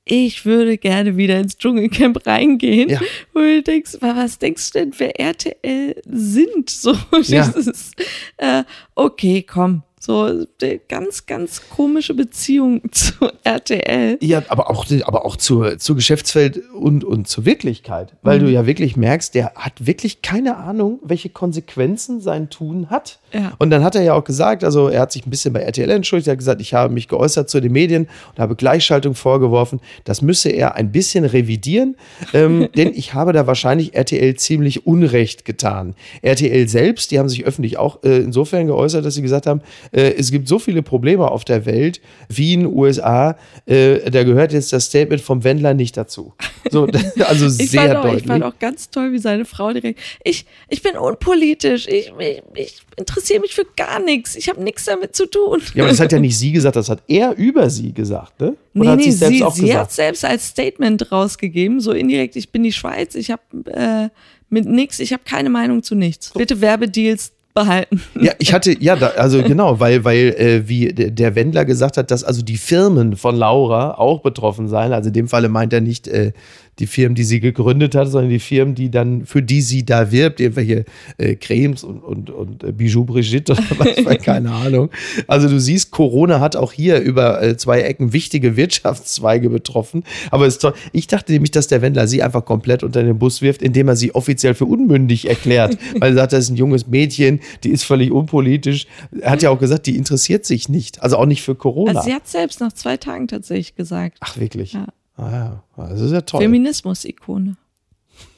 ich 0.05 0.45
würde 0.45 0.77
gerne 0.77 1.15
wieder 1.15 1.39
ins 1.39 1.57
Dschungelcamp 1.57 2.25
reingehen. 2.27 2.89
Ja. 2.89 2.99
Wo 3.33 3.39
du 3.39 3.61
denkst, 3.63 3.93
wa- 4.01 4.15
was 4.17 4.37
denkst 4.37 4.71
du 4.71 4.79
denn, 4.79 4.93
wer 4.97 5.17
RTL 5.19 5.95
sind? 6.05 6.69
So, 6.69 6.93
Ja. 7.23 7.47
dieses, 7.47 7.91
äh, 8.37 8.63
okay, 8.95 9.43
komm. 9.43 9.83
So, 10.05 10.43
die 10.59 10.81
ganz, 10.89 11.27
ganz 11.27 11.61
komische 11.69 12.13
Beziehung 12.13 12.81
zu 12.91 13.13
RTL. 13.45 14.17
Ja, 14.19 14.43
aber 14.49 14.69
auch, 14.69 14.85
aber 15.05 15.23
auch 15.23 15.37
zur, 15.37 15.77
zur 15.77 15.95
Geschäftswelt 15.95 16.61
und, 16.73 17.05
und 17.05 17.29
zur 17.29 17.45
Wirklichkeit. 17.45 18.13
Weil 18.21 18.39
du 18.39 18.49
ja 18.51 18.65
wirklich 18.65 18.97
merkst, 18.97 19.33
der 19.33 19.53
hat 19.55 19.85
wirklich 19.85 20.21
keine 20.21 20.57
Ahnung, 20.57 20.99
welche 21.03 21.29
Konsequenzen 21.29 22.19
sein 22.19 22.49
Tun 22.49 22.89
hat. 22.89 23.19
Ja. 23.33 23.53
Und 23.57 23.71
dann 23.71 23.83
hat 23.83 23.95
er 23.95 24.03
ja 24.03 24.13
auch 24.13 24.23
gesagt, 24.23 24.63
also 24.63 24.89
er 24.89 25.01
hat 25.01 25.11
sich 25.11 25.25
ein 25.25 25.29
bisschen 25.29 25.53
bei 25.53 25.61
RTL 25.61 25.89
entschuldigt, 25.89 26.27
er 26.27 26.33
hat 26.33 26.37
gesagt, 26.39 26.61
ich 26.61 26.73
habe 26.73 26.93
mich 26.93 27.07
geäußert 27.07 27.49
zu 27.49 27.59
den 27.59 27.71
Medien 27.71 28.07
und 28.31 28.39
habe 28.39 28.55
Gleichschaltung 28.55 29.15
vorgeworfen. 29.15 29.79
Das 30.03 30.21
müsse 30.21 30.49
er 30.49 30.75
ein 30.75 30.91
bisschen 30.91 31.25
revidieren, 31.25 31.97
ähm, 32.33 32.69
denn 32.75 32.93
ich 32.93 33.13
habe 33.13 33.33
da 33.33 33.47
wahrscheinlich 33.47 33.95
RTL 33.95 34.35
ziemlich 34.35 34.85
Unrecht 34.85 35.45
getan. 35.45 35.95
RTL 36.21 36.67
selbst, 36.67 37.09
die 37.11 37.17
haben 37.17 37.29
sich 37.29 37.45
öffentlich 37.45 37.77
auch 37.77 38.03
äh, 38.03 38.19
insofern 38.19 38.67
geäußert, 38.67 39.03
dass 39.03 39.15
sie 39.15 39.23
gesagt 39.23 39.47
haben, 39.47 39.61
äh, 39.91 40.13
es 40.13 40.31
gibt 40.31 40.47
so 40.47 40.59
viele 40.59 40.83
Probleme 40.83 41.29
auf 41.29 41.43
der 41.43 41.65
Welt, 41.65 42.01
Wien, 42.29 42.67
USA, 42.67 43.35
äh, 43.65 44.11
da 44.11 44.23
gehört 44.23 44.53
jetzt 44.53 44.71
das 44.73 44.85
Statement 44.85 45.21
vom 45.21 45.43
Wendler 45.43 45.73
nicht 45.73 45.97
dazu. 45.97 46.33
So, 46.69 46.87
also 47.25 47.47
Ich 47.47 47.71
sehr 47.71 47.99
auch, 47.99 48.03
deutlich. 48.03 48.21
ich 48.21 48.27
fand 48.27 48.43
auch 48.43 48.59
ganz 48.59 48.91
toll, 48.91 49.11
wie 49.11 49.19
seine 49.19 49.45
Frau 49.45 49.73
direkt, 49.73 49.99
ich, 50.23 50.45
ich 50.69 50.83
bin 50.83 50.97
unpolitisch, 50.97 51.87
ich, 51.87 52.13
ich, 52.19 52.43
ich 52.55 52.81
interessiere 52.95 53.22
mich 53.39 53.53
für 53.55 53.65
gar 53.75 53.99
nichts, 53.99 54.35
ich 54.35 54.49
habe 54.49 54.61
nichts 54.63 54.85
damit 54.85 55.15
zu 55.15 55.25
tun. 55.25 55.61
ja, 55.73 55.83
aber 55.83 55.91
das 55.91 55.99
hat 55.99 56.11
ja 56.11 56.19
nicht 56.19 56.37
sie 56.37 56.51
gesagt, 56.51 56.75
das 56.75 56.89
hat 56.89 57.03
er 57.07 57.35
über 57.37 57.69
sie 57.69 57.93
gesagt, 57.93 58.39
ne? 58.41 58.55
Oder 58.75 58.83
Nee, 58.83 58.87
hat 58.89 58.97
nee, 58.97 59.03
sie 59.05 59.11
selbst 59.11 59.37
sie, 59.37 59.43
auch 59.43 59.53
sie 59.55 59.61
gesagt? 59.63 59.79
hat 59.79 59.91
selbst 59.91 60.25
als 60.25 60.47
Statement 60.47 61.11
rausgegeben, 61.11 61.79
so 61.79 61.91
indirekt, 61.91 62.35
ich 62.35 62.51
bin 62.51 62.63
die 62.63 62.71
Schweiz, 62.73 63.15
ich 63.15 63.31
habe 63.31 63.41
äh, 63.67 64.09
mit 64.49 64.65
nichts, 64.65 64.99
ich 64.99 65.13
habe 65.13 65.23
keine 65.25 65.49
Meinung 65.49 65.83
zu 65.83 65.95
nichts. 65.95 66.31
Bitte 66.33 66.61
Werbedeals 66.61 67.31
behalten. 67.55 68.01
Ja, 68.19 68.33
ich 68.39 68.51
hatte, 68.51 68.75
ja, 68.79 68.95
da, 68.95 69.09
also 69.09 69.43
genau, 69.43 69.79
weil, 69.79 70.03
weil 70.03 70.29
äh, 70.37 70.67
wie 70.67 70.87
der- 70.93 71.11
der 71.11 71.35
Wendler 71.35 71.65
gesagt 71.65 71.97
hat, 71.97 72.09
dass 72.09 72.23
also 72.23 72.41
die 72.41 72.57
Firmen 72.57 73.15
von 73.15 73.35
Laura 73.35 73.93
auch 73.95 74.21
betroffen 74.21 74.67
seien. 74.67 74.91
Also 74.91 75.09
in 75.09 75.13
dem 75.13 75.27
Falle 75.27 75.49
meint 75.49 75.71
er 75.71 75.81
nicht 75.81 76.07
äh, 76.07 76.31
die 76.79 76.87
Firmen, 76.87 77.15
die 77.15 77.23
sie 77.23 77.39
gegründet 77.39 77.95
hat, 77.95 78.07
sondern 78.07 78.29
die 78.29 78.39
Firmen, 78.39 78.75
die 78.75 78.89
dann, 78.89 79.25
für 79.25 79.43
die 79.43 79.61
sie 79.61 79.85
da 79.85 80.11
wirbt, 80.11 80.39
irgendwelche 80.39 80.85
äh, 81.17 81.35
Cremes 81.35 81.83
und, 81.83 81.99
und, 82.03 82.29
und 82.29 82.63
äh, 82.63 82.71
Bijou 82.71 83.05
Brigitte 83.05 83.53
oder 83.53 83.63
was, 83.77 84.05
weiß, 84.05 84.17
keine 84.23 84.51
Ahnung. 84.51 84.89
Also 85.27 85.47
du 85.47 85.59
siehst, 85.59 85.91
Corona 85.91 86.39
hat 86.39 86.55
auch 86.55 86.73
hier 86.73 86.99
über 86.99 87.41
äh, 87.41 87.57
zwei 87.57 87.81
Ecken 87.81 88.13
wichtige 88.13 88.55
Wirtschaftszweige 88.55 89.49
betroffen. 89.49 90.03
Aber 90.31 90.47
es 90.47 90.55
ist 90.55 90.61
toll. 90.61 90.73
Ich 90.91 91.07
dachte 91.07 91.31
nämlich, 91.31 91.51
dass 91.51 91.67
der 91.67 91.81
Wendler 91.81 92.07
sie 92.07 92.23
einfach 92.23 92.45
komplett 92.45 92.83
unter 92.83 93.03
den 93.03 93.19
Bus 93.19 93.41
wirft, 93.41 93.61
indem 93.61 93.87
er 93.87 93.95
sie 93.95 94.15
offiziell 94.15 94.55
für 94.55 94.65
unmündig 94.65 95.29
erklärt. 95.29 95.77
Weil 95.99 96.13
er 96.13 96.15
sagt, 96.15 96.33
das 96.33 96.45
ist 96.45 96.49
ein 96.49 96.55
junges 96.55 96.87
Mädchen, 96.87 97.39
die 97.63 97.69
ist 97.69 97.83
völlig 97.83 98.11
unpolitisch. 98.11 98.87
Er 99.21 99.31
hat 99.31 99.41
ja 99.43 99.49
auch 99.49 99.59
gesagt, 99.59 99.85
die 99.85 99.95
interessiert 99.95 100.45
sich 100.45 100.69
nicht. 100.69 101.03
Also 101.03 101.17
auch 101.17 101.25
nicht 101.25 101.43
für 101.43 101.55
Corona. 101.55 101.91
Also 101.91 102.01
sie 102.01 102.13
hat 102.13 102.27
selbst 102.27 102.59
nach 102.59 102.73
zwei 102.73 102.97
Tagen 102.97 103.27
tatsächlich 103.27 103.75
gesagt. 103.75 104.17
Ach, 104.21 104.37
wirklich? 104.37 104.73
Ja. 104.73 104.87
Ah, 105.15 105.31
ja. 105.31 105.63
Das 105.77 106.01
ist 106.01 106.11
ja 106.11 106.21
toll. 106.21 106.41
Feminismus-Ikone. 106.41 107.57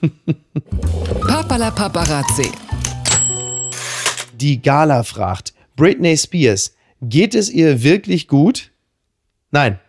Papala 1.28 1.72
Paparazzi. 1.72 2.52
Die 4.34 4.62
Gala 4.62 5.04
fragt, 5.04 5.54
Britney 5.76 6.18
Spears, 6.18 6.76
geht 7.02 7.36
es 7.36 7.50
ihr 7.50 7.84
wirklich 7.84 8.28
gut? 8.28 8.72
Nein. 9.52 9.80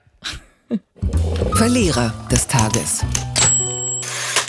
Verlierer 1.55 2.13
des 2.31 2.47
Tages. 2.47 3.05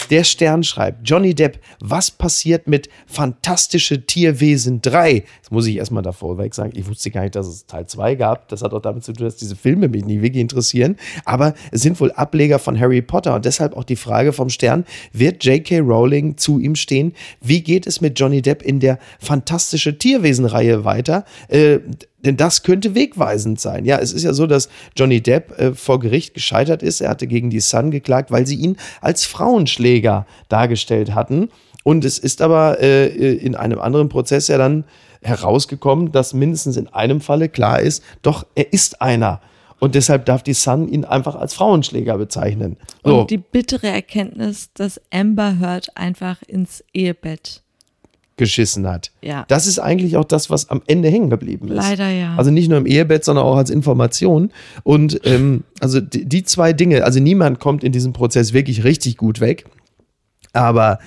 Der 0.09 0.23
Stern 0.23 0.63
schreibt, 0.63 1.07
Johnny 1.07 1.33
Depp, 1.33 1.59
was 1.79 2.11
passiert 2.11 2.67
mit 2.67 2.89
Fantastische 3.05 4.05
Tierwesen 4.05 4.81
3? 4.81 5.23
Das 5.41 5.51
muss 5.51 5.67
ich 5.67 5.77
erstmal 5.77 6.03
davor 6.03 6.37
weg 6.37 6.55
sagen. 6.55 6.71
Ich 6.75 6.87
wusste 6.87 7.11
gar 7.11 7.21
nicht, 7.21 7.35
dass 7.35 7.47
es 7.47 7.65
Teil 7.65 7.87
2 7.87 8.15
gab. 8.15 8.47
Das 8.49 8.61
hat 8.61 8.73
auch 8.73 8.81
damit 8.81 9.03
zu 9.03 9.13
tun, 9.13 9.25
dass 9.25 9.35
diese 9.35 9.55
Filme 9.55 9.87
mich 9.87 10.05
nie 10.05 10.21
wirklich 10.21 10.41
interessieren. 10.41 10.97
Aber 11.25 11.53
es 11.71 11.81
sind 11.81 11.99
wohl 11.99 12.11
Ableger 12.11 12.59
von 12.59 12.79
Harry 12.79 13.01
Potter 13.01 13.35
und 13.35 13.45
deshalb 13.45 13.75
auch 13.75 13.83
die 13.83 13.95
Frage 13.95 14.33
vom 14.33 14.49
Stern, 14.49 14.85
wird 15.11 15.43
J.K. 15.43 15.79
Rowling 15.79 16.37
zu 16.37 16.59
ihm 16.59 16.75
stehen? 16.75 17.13
Wie 17.41 17.61
geht 17.61 17.87
es 17.87 18.01
mit 18.01 18.19
Johnny 18.19 18.41
Depp 18.41 18.61
in 18.61 18.79
der 18.79 18.99
Fantastische 19.19 19.97
Tierwesen-Reihe 19.97 20.85
weiter? 20.85 21.25
Äh, 21.49 21.79
denn 22.27 22.37
das 22.37 22.61
könnte 22.61 22.93
wegweisend 22.93 23.59
sein. 23.59 23.85
Ja, 23.85 23.97
es 23.97 24.11
ist 24.11 24.23
ja 24.23 24.33
so, 24.33 24.45
dass 24.45 24.69
Johnny 24.95 25.21
Depp 25.21 25.57
äh, 25.57 25.73
vor 25.73 25.99
Gericht 25.99 26.33
gescheitert 26.33 26.83
ist. 26.83 27.01
Er 27.01 27.09
hatte 27.09 27.25
gegen 27.25 27.49
die 27.49 27.61
Sun 27.61 27.89
geklagt, 27.89 28.31
weil 28.31 28.45
sie 28.45 28.55
ihn 28.55 28.77
als 29.01 29.25
Frauenschläger 29.25 30.27
dargestellt 30.49 31.15
hatten. 31.15 31.49
Und 31.83 32.03
es 32.03 32.19
ist 32.19 32.41
aber 32.41 32.81
äh, 32.81 33.07
in 33.07 33.55
einem 33.55 33.79
anderen 33.79 34.09
Prozess 34.09 34.49
ja 34.49 34.57
dann 34.57 34.83
herausgekommen, 35.21 36.11
dass 36.11 36.33
mindestens 36.33 36.75
in 36.75 36.87
einem 36.89 37.21
Falle 37.21 37.49
klar 37.49 37.79
ist, 37.79 38.03
doch 38.21 38.45
er 38.55 38.73
ist 38.73 39.01
einer. 39.01 39.41
Und 39.79 39.95
deshalb 39.95 40.25
darf 40.25 40.43
die 40.43 40.53
Sun 40.53 40.87
ihn 40.87 41.05
einfach 41.05 41.35
als 41.35 41.53
Frauenschläger 41.53 42.17
bezeichnen. 42.17 42.77
So. 43.03 43.21
Und 43.21 43.31
die 43.31 43.37
bittere 43.37 43.87
Erkenntnis, 43.87 44.73
dass 44.73 44.99
Amber 45.11 45.59
Heard 45.59 45.95
einfach 45.95 46.41
ins 46.41 46.83
Ehebett. 46.93 47.61
Geschissen 48.37 48.87
hat. 48.87 49.11
Ja. 49.21 49.45
Das 49.47 49.67
ist 49.67 49.79
eigentlich 49.79 50.15
auch 50.15 50.23
das, 50.23 50.49
was 50.49 50.69
am 50.69 50.81
Ende 50.87 51.09
hängen 51.09 51.29
geblieben 51.29 51.67
ist. 51.69 51.75
Leider 51.75 52.09
ja. 52.09 52.35
Also 52.37 52.51
nicht 52.51 52.69
nur 52.69 52.77
im 52.77 52.85
Ehebett, 52.85 53.25
sondern 53.25 53.45
auch 53.45 53.57
als 53.57 53.69
Information. 53.69 54.51
Und 54.83 55.19
ähm, 55.25 55.63
also 55.79 55.99
die, 55.99 56.25
die 56.25 56.43
zwei 56.43 56.71
Dinge, 56.71 57.03
also 57.03 57.19
niemand 57.19 57.59
kommt 57.59 57.83
in 57.83 57.91
diesem 57.91 58.13
Prozess 58.13 58.53
wirklich 58.53 58.83
richtig 58.83 59.17
gut 59.17 59.41
weg. 59.41 59.65
Aber 60.57 60.99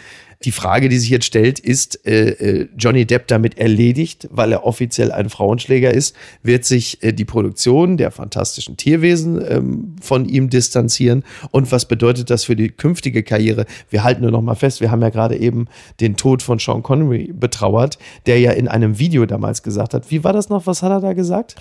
die 0.45 0.53
Frage, 0.53 0.89
die 0.89 0.97
sich 0.97 1.11
jetzt 1.11 1.27
stellt, 1.27 1.59
ist 1.59 2.07
äh, 2.07 2.31
äh, 2.31 2.69
Johnny 2.79 3.05
Depp 3.05 3.27
damit 3.27 3.59
erledigt, 3.59 4.27
weil 4.31 4.53
er 4.53 4.65
offiziell 4.65 5.13
ein 5.13 5.29
Frauenschläger 5.29 5.93
ist? 5.93 6.17
Wird 6.43 6.65
sich 6.65 7.03
äh, 7.03 7.13
die 7.13 7.27
Produktion 7.27 7.99
der 7.99 8.11
fantastischen 8.11 8.79
Tierwesen 8.79 9.45
ähm, 9.47 9.97
von 10.01 10.27
ihm 10.27 10.49
distanzieren? 10.49 11.25
Und 11.51 11.71
was 11.73 11.87
bedeutet 11.87 12.31
das 12.31 12.45
für 12.45 12.57
die 12.57 12.71
künftige 12.71 13.23
Karriere? 13.23 13.67
Wir 13.91 14.03
halten 14.03 14.23
nur 14.23 14.31
noch 14.31 14.41
mal 14.41 14.55
fest, 14.55 14.81
wir 14.81 14.91
haben 14.91 15.03
ja 15.03 15.11
gerade 15.11 15.37
eben 15.37 15.67
den 16.01 16.17
Tod 16.17 16.43
von 16.43 16.59
Sean 16.59 16.83
Connery 16.83 17.33
betrauert, 17.35 17.99
der 18.25 18.41
ja 18.41 18.53
in 18.53 18.67
einem 18.67 18.99
Video 18.99 19.27
damals 19.27 19.63
gesagt 19.63 19.93
hat, 19.93 20.11
wie 20.11 20.25
war 20.25 20.33
das 20.33 20.49
noch, 20.49 20.67
was 20.67 20.83
hat 20.83 20.91
er 20.91 21.01
da 21.01 21.13
gesagt? 21.13 21.57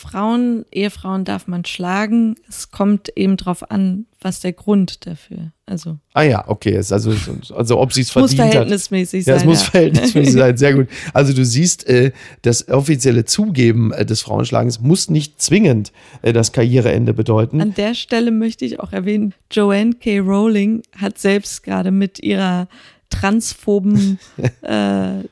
Frauen, 0.00 0.64
Ehefrauen 0.72 1.24
darf 1.24 1.46
man 1.46 1.64
schlagen. 1.64 2.36
Es 2.48 2.70
kommt 2.70 3.10
eben 3.16 3.36
drauf 3.36 3.70
an, 3.70 4.06
was 4.20 4.40
der 4.40 4.52
Grund 4.52 5.06
dafür. 5.06 5.52
Also 5.66 5.98
Ah 6.14 6.22
ja, 6.22 6.48
okay, 6.48 6.76
also, 6.76 7.12
also 7.54 7.78
ob 7.78 7.92
sie 7.92 8.00
es 8.00 8.14
muss 8.14 8.30
verdient 8.34 8.40
hat. 8.40 8.50
verhältnismäßig 8.52 9.26
Ja, 9.26 9.34
sein. 9.34 9.40
es 9.42 9.44
muss 9.44 9.62
verhältnismäßig 9.62 10.32
sein, 10.42 10.56
sehr 10.56 10.74
gut. 10.74 10.88
Also 11.12 11.32
du 11.32 11.44
siehst, 11.44 11.86
äh, 11.88 12.12
das 12.42 12.68
offizielle 12.68 13.24
Zugeben 13.26 13.92
äh, 13.92 14.04
des 14.06 14.22
Frauenschlagens 14.22 14.80
muss 14.80 15.10
nicht 15.10 15.40
zwingend 15.40 15.92
äh, 16.22 16.32
das 16.32 16.52
Karriereende 16.52 17.12
bedeuten. 17.14 17.60
An 17.60 17.74
der 17.74 17.94
Stelle 17.94 18.30
möchte 18.30 18.64
ich 18.64 18.80
auch 18.80 18.92
erwähnen, 18.92 19.34
Joanne 19.50 19.94
K. 19.94 20.18
Rowling 20.20 20.82
hat 20.96 21.18
selbst 21.18 21.62
gerade 21.62 21.90
mit 21.90 22.18
ihrer 22.20 22.68
transphoben 23.10 24.18
äh, 24.62 25.24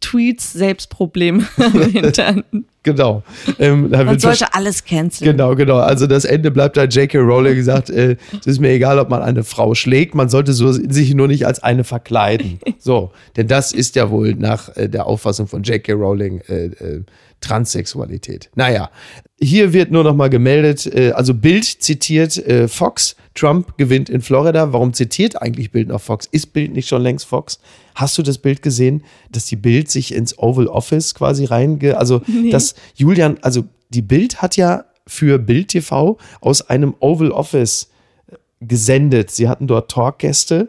Tweets 0.00 0.52
selbst 0.52 0.90
Probleme 0.90 1.44
am 1.56 1.72
Hintern. 1.90 2.44
Genau. 2.86 3.24
Ähm, 3.58 3.90
Man 3.90 4.16
sollte 4.20 4.54
alles 4.54 4.84
canceln. 4.84 5.32
Genau, 5.32 5.56
genau. 5.56 5.78
Also 5.78 6.06
das 6.06 6.24
Ende 6.24 6.52
bleibt 6.52 6.76
da 6.76 6.84
J.K. 6.84 7.18
Rowling 7.18 7.54
gesagt, 7.56 7.90
äh, 7.90 8.16
es 8.38 8.46
ist 8.46 8.60
mir 8.60 8.70
egal, 8.70 9.00
ob 9.00 9.10
man 9.10 9.22
eine 9.22 9.42
Frau 9.42 9.74
schlägt, 9.74 10.14
man 10.14 10.28
sollte 10.28 10.52
so, 10.52 10.70
sich 10.70 11.12
nur 11.12 11.26
nicht 11.26 11.48
als 11.48 11.60
eine 11.64 11.82
verkleiden. 11.82 12.60
So, 12.78 13.10
denn 13.36 13.48
das 13.48 13.72
ist 13.72 13.96
ja 13.96 14.08
wohl 14.10 14.36
nach 14.36 14.76
äh, 14.76 14.88
der 14.88 15.06
Auffassung 15.06 15.48
von 15.48 15.64
J.K. 15.64 15.94
Rowling 15.94 16.42
äh, 16.48 16.66
äh, 16.66 17.02
Transsexualität. 17.40 18.50
Naja, 18.54 18.90
hier 19.38 19.72
wird 19.72 19.90
nur 19.90 20.02
noch 20.02 20.14
mal 20.14 20.30
gemeldet, 20.30 20.86
äh, 20.86 21.12
also 21.12 21.34
Bild 21.34 21.64
zitiert 21.64 22.38
äh, 22.38 22.68
Fox, 22.68 23.16
Trump 23.34 23.76
gewinnt 23.76 24.08
in 24.08 24.22
Florida. 24.22 24.72
Warum 24.72 24.94
zitiert 24.94 25.40
eigentlich 25.42 25.70
Bild 25.70 25.88
noch 25.88 26.00
Fox? 26.00 26.26
Ist 26.30 26.54
Bild 26.54 26.72
nicht 26.72 26.88
schon 26.88 27.02
längst 27.02 27.26
Fox? 27.26 27.60
Hast 27.94 28.16
du 28.16 28.22
das 28.22 28.38
Bild 28.38 28.62
gesehen, 28.62 29.04
dass 29.30 29.44
die 29.44 29.56
Bild 29.56 29.90
sich 29.90 30.14
ins 30.14 30.38
Oval 30.38 30.66
Office 30.68 31.14
quasi 31.14 31.44
reinge... 31.44 31.98
Also, 31.98 32.22
dass 32.50 32.74
Julian, 32.94 33.36
also 33.42 33.64
die 33.90 34.02
Bild 34.02 34.40
hat 34.40 34.56
ja 34.56 34.86
für 35.06 35.38
Bild 35.38 35.68
TV 35.68 36.16
aus 36.40 36.62
einem 36.62 36.94
Oval 37.00 37.30
Office 37.30 37.90
äh, 38.28 38.36
gesendet. 38.60 39.30
Sie 39.30 39.48
hatten 39.48 39.66
dort 39.66 39.90
Talkgäste 39.90 40.68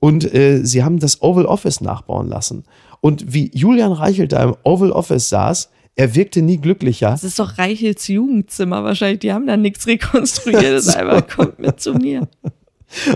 und 0.00 0.32
äh, 0.34 0.60
sie 0.64 0.84
haben 0.84 0.98
das 0.98 1.22
Oval 1.22 1.46
Office 1.46 1.80
nachbauen 1.80 2.28
lassen. 2.28 2.64
Und 3.00 3.32
wie 3.32 3.50
Julian 3.54 3.92
Reichelt 3.92 4.32
da 4.32 4.42
im 4.42 4.56
Oval 4.64 4.92
Office 4.92 5.30
saß, 5.30 5.70
er 5.96 6.14
wirkte 6.14 6.42
nie 6.42 6.58
glücklicher. 6.58 7.10
Das 7.10 7.24
ist 7.24 7.38
doch 7.38 7.56
Reichels 7.56 8.06
Jugendzimmer 8.06 8.84
wahrscheinlich. 8.84 9.20
Die 9.20 9.32
haben 9.32 9.46
da 9.46 9.56
nichts 9.56 9.86
rekonstruiert. 9.86 10.62
Das 10.62 10.86
ist 10.86 10.96
einfach, 10.96 11.26
kommt 11.26 11.58
mit 11.58 11.80
zu 11.80 11.94
mir. 11.94 12.28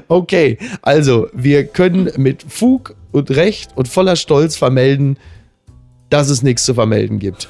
Okay, 0.09 0.59
also 0.83 1.29
wir 1.33 1.65
können 1.65 2.11
mit 2.17 2.43
Fug 2.43 2.97
und 3.13 3.31
Recht 3.31 3.71
und 3.77 3.87
voller 3.87 4.17
Stolz 4.17 4.57
vermelden, 4.57 5.17
dass 6.11 6.29
es 6.29 6.43
nichts 6.43 6.65
zu 6.65 6.75
vermelden 6.75 7.21
gibt 7.21 7.49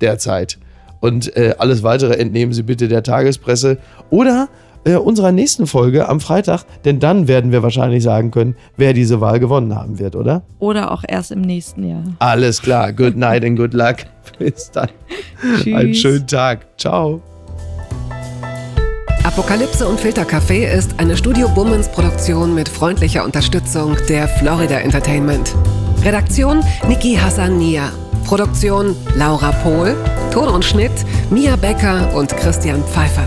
derzeit. 0.00 0.58
Und 1.00 1.36
äh, 1.36 1.54
alles 1.58 1.82
weitere 1.82 2.14
entnehmen 2.14 2.54
Sie 2.54 2.62
bitte 2.62 2.88
der 2.88 3.02
Tagespresse 3.02 3.76
oder 4.08 4.48
äh, 4.88 4.96
unserer 4.96 5.32
nächsten 5.32 5.66
Folge 5.66 6.08
am 6.08 6.20
Freitag, 6.20 6.64
denn 6.84 6.98
dann 6.98 7.28
werden 7.28 7.52
wir 7.52 7.62
wahrscheinlich 7.62 8.02
sagen 8.02 8.30
können, 8.30 8.56
wer 8.76 8.92
diese 8.92 9.20
Wahl 9.20 9.38
gewonnen 9.38 9.74
haben 9.74 9.98
wird, 9.98 10.16
oder? 10.16 10.42
Oder 10.58 10.90
auch 10.92 11.04
erst 11.06 11.30
im 11.30 11.42
nächsten 11.42 11.88
Jahr. 11.88 12.02
Alles 12.18 12.62
klar, 12.62 12.92
good 12.92 13.16
night 13.16 13.44
and 13.44 13.56
good 13.58 13.74
luck. 13.74 13.96
Bis 14.38 14.70
dann. 14.70 14.88
Einen 15.66 15.92
Tschüss. 15.92 15.98
schönen 15.98 16.26
Tag. 16.26 16.66
Ciao. 16.78 17.20
Apokalypse 19.24 19.86
und 19.86 20.00
Filtercafé 20.00 20.66
ist 20.66 20.98
eine 20.98 21.16
Studio 21.16 21.48
Bummens 21.48 21.88
Produktion 21.88 22.54
mit 22.54 22.68
freundlicher 22.68 23.24
Unterstützung 23.24 23.96
der 24.08 24.26
Florida 24.26 24.78
Entertainment. 24.78 25.54
Redaktion 26.04 26.62
Niki 26.88 27.14
Hassania. 27.14 27.90
Produktion 28.24 28.96
Laura 29.16 29.52
Pohl. 29.62 29.96
Ton 30.30 30.48
und 30.48 30.64
Schnitt 30.64 30.92
Mia 31.30 31.56
Becker 31.56 32.14
und 32.14 32.34
Christian 32.36 32.82
Pfeiffer. 32.84 33.26